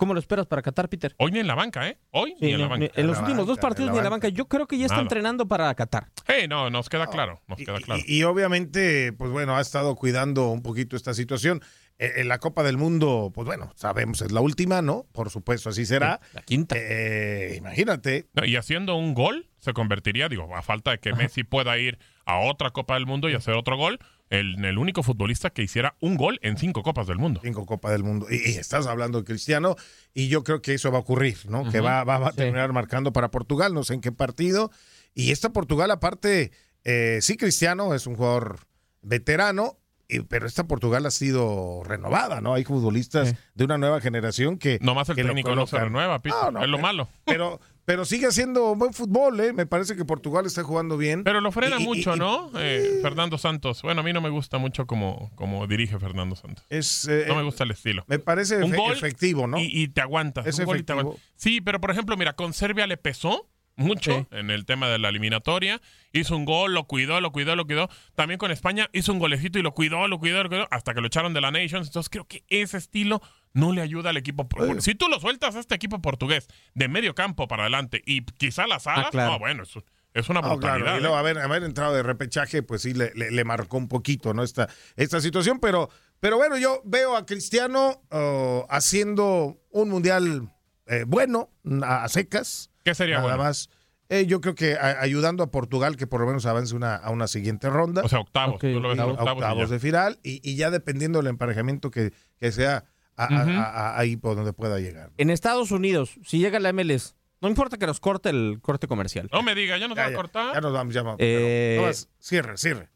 ¿Cómo 0.01 0.15
lo 0.15 0.21
esperas 0.21 0.47
para 0.47 0.63
Qatar, 0.63 0.89
Peter? 0.89 1.15
Hoy 1.19 1.31
ni 1.31 1.41
en 1.41 1.47
la 1.47 1.55
banca, 1.55 1.87
¿eh? 1.87 1.99
Hoy 2.11 2.31
Sí, 2.41 2.47
ni 2.47 2.53
en 2.55 2.61
la 2.63 2.69
banca. 2.69 2.91
en 2.95 3.07
los 3.07 3.19
la 3.19 3.23
últimos 3.23 3.47
dos 3.47 3.59
partidos 3.59 3.89
en 3.89 3.93
ni 3.93 3.99
en 3.99 4.05
la 4.05 4.11
banca. 4.11 4.29
Yo 4.31 4.47
creo 4.49 4.67
que 4.67 4.79
ya 4.79 4.87
está 4.87 4.95
Nada. 4.95 5.03
entrenando 5.03 5.47
para 5.47 5.75
Qatar. 5.75 6.09
Hey, 6.27 6.47
no, 6.49 6.71
nos 6.71 6.89
queda 6.89 7.07
claro, 7.07 7.43
nos 7.47 7.61
Y- 7.61 7.67
queda 7.67 7.79
y- 7.79 7.83
claro. 7.83 8.03
Y, 8.07 8.23
obviamente, 8.23 9.13
pues 9.13 9.31
bueno, 9.31 9.57
ha 9.57 9.61
estado 9.61 9.95
cuidando 9.97 10.49
un 10.49 10.63
poquito 10.63 10.97
esta 10.97 11.13
situación. 11.13 11.61
Eh, 11.99 12.13
En 12.23 12.29
la 12.29 12.39
Copa 12.39 12.63
del 12.63 12.79
Mundo, 12.79 13.31
pues 13.35 13.45
bueno, 13.45 13.73
sabemos, 13.77 14.23
es 14.23 14.33
la 14.33 14.41
última, 14.41 14.81
¿no? 14.81 15.05
Por 15.13 15.29
supuesto, 15.29 15.69
así 15.69 15.85
será. 15.85 16.19
La 16.33 16.41
quinta. 16.41 16.75
Eh, 16.79 17.57
imagínate. 17.59 18.27
No, 18.33 18.47
y 18.47 18.57
haciendo 18.57 18.97
un 18.97 19.13
gol 19.13 19.51
se 19.59 19.75
convertiría, 19.75 20.31
digo, 20.31 20.57
a 20.57 20.63
falta 20.63 20.93
de 20.93 20.99
que 20.99 21.13
Messi 21.13 21.45
pueda 21.45 21.77
ir 21.77 21.99
a 22.25 22.39
otra 22.39 22.71
Copa 22.71 22.95
del 22.95 23.05
Mundo 23.05 23.29
y 23.29 23.35
hacer 23.35 23.53
otro 23.55 23.77
gol, 23.77 23.99
el, 24.31 24.64
el 24.64 24.79
único 24.79 25.03
futbolista 25.03 25.51
que 25.51 25.62
hiciera 25.62 25.97
un 26.01 26.16
gol 26.16 26.38
en 26.43 26.57
cinco 26.57 26.83
Copas 26.83 27.07
del 27.07 27.19
Mundo. 27.19 27.40
Cinco 27.45 27.66
Copa 27.66 27.90
del 27.90 28.03
Mundo. 28.05 28.27
Y, 28.31 28.37
y 28.37 28.55
estás 28.57 28.87
hablando 28.87 29.19
de 29.19 29.25
Cristiano, 29.25 29.77
y 30.14 30.29
yo 30.29 30.43
creo 30.45 30.62
que 30.62 30.75
eso 30.75 30.90
va 30.90 30.99
a 30.99 31.01
ocurrir, 31.03 31.38
¿no? 31.49 31.71
Que 31.71 31.81
va, 31.81 32.05
va- 32.05 32.19
va 32.19 32.29
a 32.29 32.31
Sí. 32.31 32.37
terminar 32.38 32.73
marcando 32.73 33.12
para 33.12 33.31
Portugal, 33.31 33.75
no 33.75 33.85
sé 33.85 33.95
en 33.95 34.01
qué 34.01 34.12
partido. 34.12 34.71
Y 35.14 35.33
esta 35.33 35.51
Portugal, 35.51 35.90
aparte, 35.90 36.53
eh, 36.85 37.19
sí, 37.21 37.37
Cristiano 37.37 37.93
es 37.95 38.07
un 38.07 38.14
jugador 38.16 38.61
veterano, 39.03 39.77
y- 40.09 40.21
pero 40.21 40.47
esta 40.47 40.64
Portugal 40.64 41.07
ha 41.07 41.11
sido 41.11 41.83
renovada, 41.85 42.40
¿no? 42.40 42.55
Hay 42.55 42.64
futbolistas 42.64 43.31
Sí. 43.31 43.37
de 43.55 43.64
una 43.64 43.79
nueva 43.79 44.01
generación 44.01 44.59
que. 44.59 44.79
Nomás 44.81 45.09
el 45.09 45.16
que 45.16 45.25
técnico 45.25 45.55
no 45.55 45.66
se 45.66 45.79
renueva, 45.79 46.21
Pito. 46.23 46.37
No, 46.47 46.51
no, 46.53 46.62
es 46.64 46.69
lo 46.69 46.77
pero- 46.77 46.87
malo. 46.87 47.09
Pero, 47.25 47.61
pero 47.90 48.05
sigue 48.05 48.29
haciendo 48.29 48.72
buen 48.76 48.92
fútbol, 48.92 49.40
¿eh? 49.40 49.53
Me 49.53 49.66
parece 49.66 49.96
que 49.96 50.05
Portugal 50.05 50.46
está 50.46 50.62
jugando 50.62 50.96
bien. 50.96 51.24
Pero 51.24 51.40
lo 51.40 51.50
frena 51.50 51.81
Y- 51.81 51.85
mucho, 51.85 52.14
y- 52.14 52.18
¿no? 52.20 52.48
Eh, 52.57 53.00
Fernando 53.03 53.37
Santos. 53.37 53.83
Bueno, 53.83 54.03
a 54.03 54.05
mí 54.05 54.12
no 54.12 54.20
me 54.20 54.29
gusta 54.29 54.59
mucho 54.59 54.87
como, 54.87 55.33
como 55.35 55.66
dirige 55.66 55.98
Fernando 55.98 56.37
Santos. 56.37 56.64
Es, 56.70 57.09
eh, 57.09 57.24
No 57.26 57.35
me 57.35 57.42
gusta 57.42 57.64
el 57.64 57.72
estilo. 57.72 58.05
me 58.07 58.20
parece 58.20 58.62
Un 58.62 58.76
gol 58.76 58.92
efectivo, 58.92 59.48
¿no? 59.48 59.59
Y, 59.59 59.64
y 59.72 59.88
te 59.88 60.00
aguantas. 60.03 60.46
Es 60.46 60.57
un 60.61 60.66
gol 60.66 60.76
y 60.79 60.85
te 60.85 60.92
efectivo. 60.92 61.11
aguantas. 61.14 61.33
Sí, 61.35 61.61
pero 61.61 61.81
por 61.81 61.90
ejemplo, 61.90 62.16
mira, 62.16 62.35
con 62.35 62.53
Serbia 62.53 62.87
le 62.87 62.96
pesó 62.96 63.48
mucho 63.74 64.12
Sí. 64.31 64.37
en 64.37 64.50
el 64.50 64.66
tema 64.66 64.88
de 64.88 65.00
la 65.00 65.09
eliminatoria. 65.09 65.81
Hizo 66.12 66.37
un 66.37 66.44
gol, 66.44 66.74
lo 66.74 66.85
cuidó, 66.85 67.20
lo 67.20 67.33
cuidó, 67.33 67.57
lo 67.57 67.64
cuidó. 67.64 67.88
También 68.14 68.38
con 68.38 68.53
España 68.53 68.88
hizo 68.92 69.12
un 69.12 69.18
golecito 69.18 69.59
y 69.59 69.62
lo 69.62 69.74
cuidó, 69.74 70.07
lo 70.07 70.20
cuidó, 70.20 70.44
lo 70.44 70.48
cuidó, 70.48 70.68
hasta 70.70 70.94
que 70.94 71.00
lo 71.00 71.09
echaron 71.09 71.35
de 71.35 71.40
la 71.40 71.50
Nations. 71.50 71.88
Entonces 71.88 72.09
creo 72.09 72.24
que 72.26 72.44
ese 72.50 72.76
estilo 72.76 73.20
no 73.53 73.73
le 73.73 73.83
ayuda 73.83 74.11
al 74.11 74.17
equipo. 74.17 74.49
Si 74.79 74.95
tú 74.95 75.09
lo 75.09 75.19
sueltas 75.21 75.57
a 75.57 75.61
este 75.61 75.75
equipo 75.75 76.01
portugués 76.01 76.47
de 76.75 76.89
medio 76.89 77.15
campo 77.15 77.49
para 77.49 77.65
adelante 77.65 78.03
y 78.07 78.25
quizá 78.25 78.67
las 78.67 78.87
hagas, 78.87 79.07
Ah, 79.07 79.11
claro. 79.11 79.33
no, 79.33 79.39
bueno, 79.39 79.63
es, 79.65 79.71
es 80.15 80.29
una 80.29 80.41
No, 80.41 80.51
brutalidad. 80.51 80.79
claro, 80.85 80.97
y 80.97 80.99
¿eh? 80.99 81.01
luego 81.03 81.17
haber, 81.17 81.39
haber 81.39 81.63
entrado 81.65 81.95
de 81.95 82.03
repechaje, 82.03 82.63
pues 82.63 82.83
sí, 82.83 82.95
le, 82.95 83.13
le- 83.15 83.31
le 83.31 83.45
marcó 83.45 83.77
un 83.77 83.89
poquito, 83.89 84.35
¿no? 84.35 84.43
Esta, 84.43 84.69
esta 84.97 85.21
situación, 85.21 85.59
pero, 85.61 85.89
pero 86.21 86.37
bueno, 86.37 86.57
yo 86.59 86.81
veo 86.85 87.17
a 87.17 87.27
Cristiano 87.27 88.03
oh, 88.11 88.67
haciendo 88.71 89.59
un 89.71 89.89
mundial 89.91 90.49
eh, 90.87 91.05
bueno, 91.07 91.51
a, 91.83 92.05
a 92.05 92.09
secas. 92.09 92.71
¿Qué 92.85 92.95
sería 92.95 93.17
Nada 93.17 93.29
bueno? 93.37 93.45
más. 93.45 93.71
Eh, 94.09 94.27
yo 94.27 94.41
creo 94.41 94.57
que 94.57 94.75
a- 94.75 95.01
ayudando 95.01 95.45
a 95.45 95.51
Portugal 95.53 95.97
que 95.97 96.09
por 96.09 96.21
lo 96.21 96.27
menos 96.27 96.45
avance 96.47 96.75
una, 96.75 96.97
a 96.97 97.11
una 97.11 97.29
siguiente 97.29 97.71
ronda. 97.71 98.03
O 98.03 98.09
sea, 98.09 98.19
octavos. 98.21 98.57
Ok, 98.57 98.63
Tú 98.63 98.81
lo 98.81 98.89
ves 98.89 98.99
a 98.99 99.05
en 99.05 99.11
octavos, 99.11 99.33
octavos, 99.35 99.59
y 99.59 99.67
ya. 99.67 99.73
de 99.75 99.79
final, 99.79 100.19
y, 100.25 100.41
y 100.51 100.57
ya 100.57 100.71
dependiendo 100.71 101.21
del 101.21 101.29
emparejamiento 101.29 101.93
que, 101.93 102.13
que 102.39 102.51
sea 102.51 102.85
a- 103.24 103.40
a- 103.40 103.44
Ujú. 103.44 103.50
a- 103.52 103.64
a- 103.64 103.98
ahí 103.98 104.16
por 104.16 104.37
donde 104.37 104.52
pueda 104.52 104.78
llegar. 104.80 105.11
En 105.16 105.30
Estados 105.30 105.70
Unidos, 105.70 106.18
si 106.24 106.38
llega 106.38 106.59
la 106.61 106.70
MLS, 106.72 107.14
no 107.40 107.48
importa 107.48 107.76
que 107.78 107.87
nos 107.87 108.00
corte 108.00 108.28
el 108.30 108.59
corte 108.61 108.87
comercial. 108.87 109.28
No 109.33 109.42
me 109.42 109.54
diga, 109.54 109.76
ya 109.78 109.88
nos 109.88 109.96
va 109.98 110.06
a 110.06 110.12
cortar. 110.12 110.54
ya 110.54 110.61
nos 110.61 110.72
vamos, 110.72 110.94
ya 110.94 111.02
vamos. 111.02 111.16
Eh, 111.20 111.92
cierre, 112.18 112.56
cierre. 112.56 112.88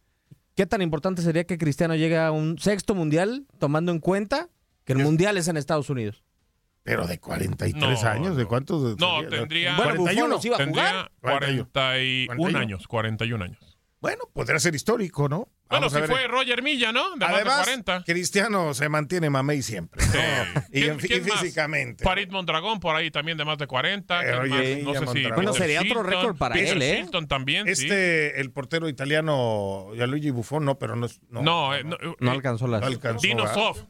¿Qué 0.55 0.67
tan 0.67 0.83
importante 0.83 1.21
sería 1.23 1.45
que 1.45 1.59
Cristiano 1.59 1.97
llegue 1.97 2.17
a 2.19 2.31
un 2.31 2.59
sexto 2.59 2.95
mundial, 2.95 3.47
tomando 3.59 3.91
en 3.91 3.99
cuenta 3.99 4.49
que 4.85 4.93
el 4.93 5.01
Es- 5.01 5.05
mundial 5.05 5.37
es 5.37 5.49
en 5.49 5.57
Estados 5.57 5.91
Unidos? 5.91 6.23
Pero 6.85 7.07
de 7.07 7.19
43 7.19 8.03
No, 8.03 8.09
años, 8.09 8.37
¿de 8.37 8.45
cuántos? 8.45 8.97
No, 8.99 9.23
sería? 9.23 9.31
tendría- 9.39 9.77
Bueno, 9.77 9.91
Buffon 9.93 10.05
41. 10.05 10.29
los 10.29 10.45
iba 10.45 10.57
a 10.57 10.59
Tendría 10.59 10.85
jugar. 10.91 11.11
41 11.21 11.69
41. 12.27 12.59
años, 12.59 12.87
41 12.87 13.43
años. 13.45 13.79
Bueno, 14.01 14.25
podría 14.35 14.59
ser 14.59 14.75
histórico, 14.75 15.29
¿no? 15.31 15.49
Bueno, 15.79 15.91
Vamos 15.91 16.07
si 16.09 16.13
fue 16.13 16.27
Roger 16.29 16.63
Milla, 16.63 16.93
¿no? 16.93 17.11
De 17.13 17.17
más 17.19 17.29
de 17.31 17.35
Además, 17.37 17.65
40. 17.65 18.05
Cristiano 18.05 18.75
se 18.75 18.89
mantiene 18.89 19.31
mamey 19.31 19.63
siempre. 19.63 20.05
¿no? 20.05 20.13
Sí. 20.13 20.19
Y, 20.73 20.81
¿Quién- 20.83 20.93
en- 20.93 20.99
y 20.99 21.31
físicamente. 21.31 22.05
Farid 22.05 22.31
Mondragón, 22.31 22.81
por 22.81 22.97
ahí 22.97 23.11
también 23.11 23.39
de 23.39 23.45
más 23.45 23.59
de 23.59 23.67
40. 23.67 24.21
Eh, 24.23 24.25
¿Quién 24.27 24.39
oye, 24.41 24.51
más? 24.51 24.61
sí, 24.67 24.83
no 24.83 24.95
sé 25.13 25.21
si. 25.23 25.31
Bueno, 25.33 25.53
sería 25.53 25.81
otro 25.83 26.03
récord 26.03 26.37
para 26.37 26.55
Peter 26.55 26.77
él, 26.77 26.83
¿eh? 26.83 26.97
Shilton 27.03 27.27
también, 27.29 27.67
sí. 27.67 27.73
Este, 27.85 28.41
el 28.41 28.51
portero 28.53 28.89
italiano, 28.89 29.89
Gianluigi 29.95 30.31
Buffon, 30.31 30.65
no, 30.65 30.79
pero 30.79 30.97
no 30.97 31.07
es. 31.07 31.21
No, 31.29 31.43
No, 31.43 31.75
eh, 31.75 31.85
no, 31.85 31.97
eh, 31.97 32.15
No 32.21 32.31
alcanzó 32.31 32.67
las... 32.67 32.81
no 32.81 32.87
alcanzó. 32.87 33.27
Dino. 33.27 33.47
Soft. 33.53 33.83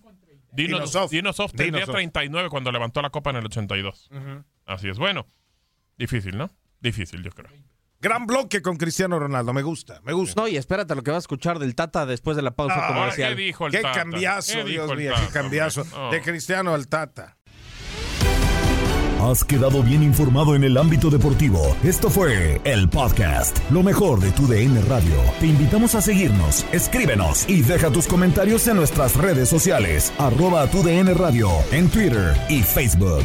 Dino, 0.53 0.77
Dino 0.79 0.87
Soft. 0.87 1.11
Dino 1.11 1.33
Soft 1.33 1.53
tendría 1.53 1.81
Dino 1.81 1.87
Soft. 1.87 1.95
39 1.97 2.49
cuando 2.49 2.71
levantó 2.71 3.03
la 3.03 3.11
copa 3.11 3.31
en 3.31 3.37
el 3.37 3.47
82. 3.47 4.09
Así 4.67 4.89
es. 4.89 4.99
Bueno, 4.99 5.27
difícil, 5.99 6.37
¿no? 6.39 6.51
Difícil, 6.81 7.23
yo 7.23 7.31
creo. 7.33 7.51
Gran 8.05 8.27
bloque 8.27 8.61
con 8.61 8.77
Cristiano 8.77 9.19
Ronaldo, 9.19 9.55
me 9.55 9.63
gusta, 9.63 10.03
me 10.05 10.13
gusta. 10.13 10.39
No, 10.43 10.47
y 10.47 10.59
espérate 10.59 10.95
lo 10.95 11.03
que 11.03 11.11
va 11.11 11.17
a 11.17 11.21
escuchar 11.21 11.59
del 11.59 11.75
Tata 11.75 12.05
después 12.05 12.37
de 12.37 12.43
la 12.43 12.51
pausa 12.51 12.75
Ah, 12.79 12.89
comercial. 12.89 13.35
¿qué 13.35 13.43
dijo 13.43 13.65
el 13.65 13.73
Qué 13.73 13.79
Tata? 13.81 13.99
cambiazo, 13.99 14.53
¿Qué 14.53 14.65
Dios 14.65 14.95
mío, 14.95 15.13
qué 15.19 15.33
cambiazo. 15.33 15.85
De 16.11 16.21
Cristiano 16.21 16.75
al 16.75 16.87
Tata. 16.87 17.39
Has 19.23 19.43
quedado 19.43 19.83
bien 19.83 20.03
informado 20.03 20.55
en 20.55 20.65
el 20.65 20.77
ámbito 20.77 21.09
deportivo. 21.09 21.75
Esto 21.83 22.11
fue 22.11 22.61
el 22.65 22.91
podcast, 22.91 23.59
lo 23.71 23.83
mejor 23.83 24.21
de 24.21 24.33
tu 24.33 24.47
DN 24.47 24.83
Radio. 24.83 25.17
Te 25.41 25.47
invitamos 25.47 25.95
a 25.95 26.03
seguirnos, 26.03 26.67
escríbenos 26.73 27.49
y 27.49 27.63
deja 27.63 27.89
tus 27.91 28.07
comentarios 28.07 28.69
en 28.69 28.77
nuestras 28.77 29.17
redes 29.17 29.49
sociales, 29.49 30.13
arroba 30.19 30.67
tu 30.67 30.83
DN 30.83 31.15
Radio, 31.15 31.49
en 31.73 31.89
Twitter 31.89 32.35
y 32.51 32.63
Facebook. 32.63 33.25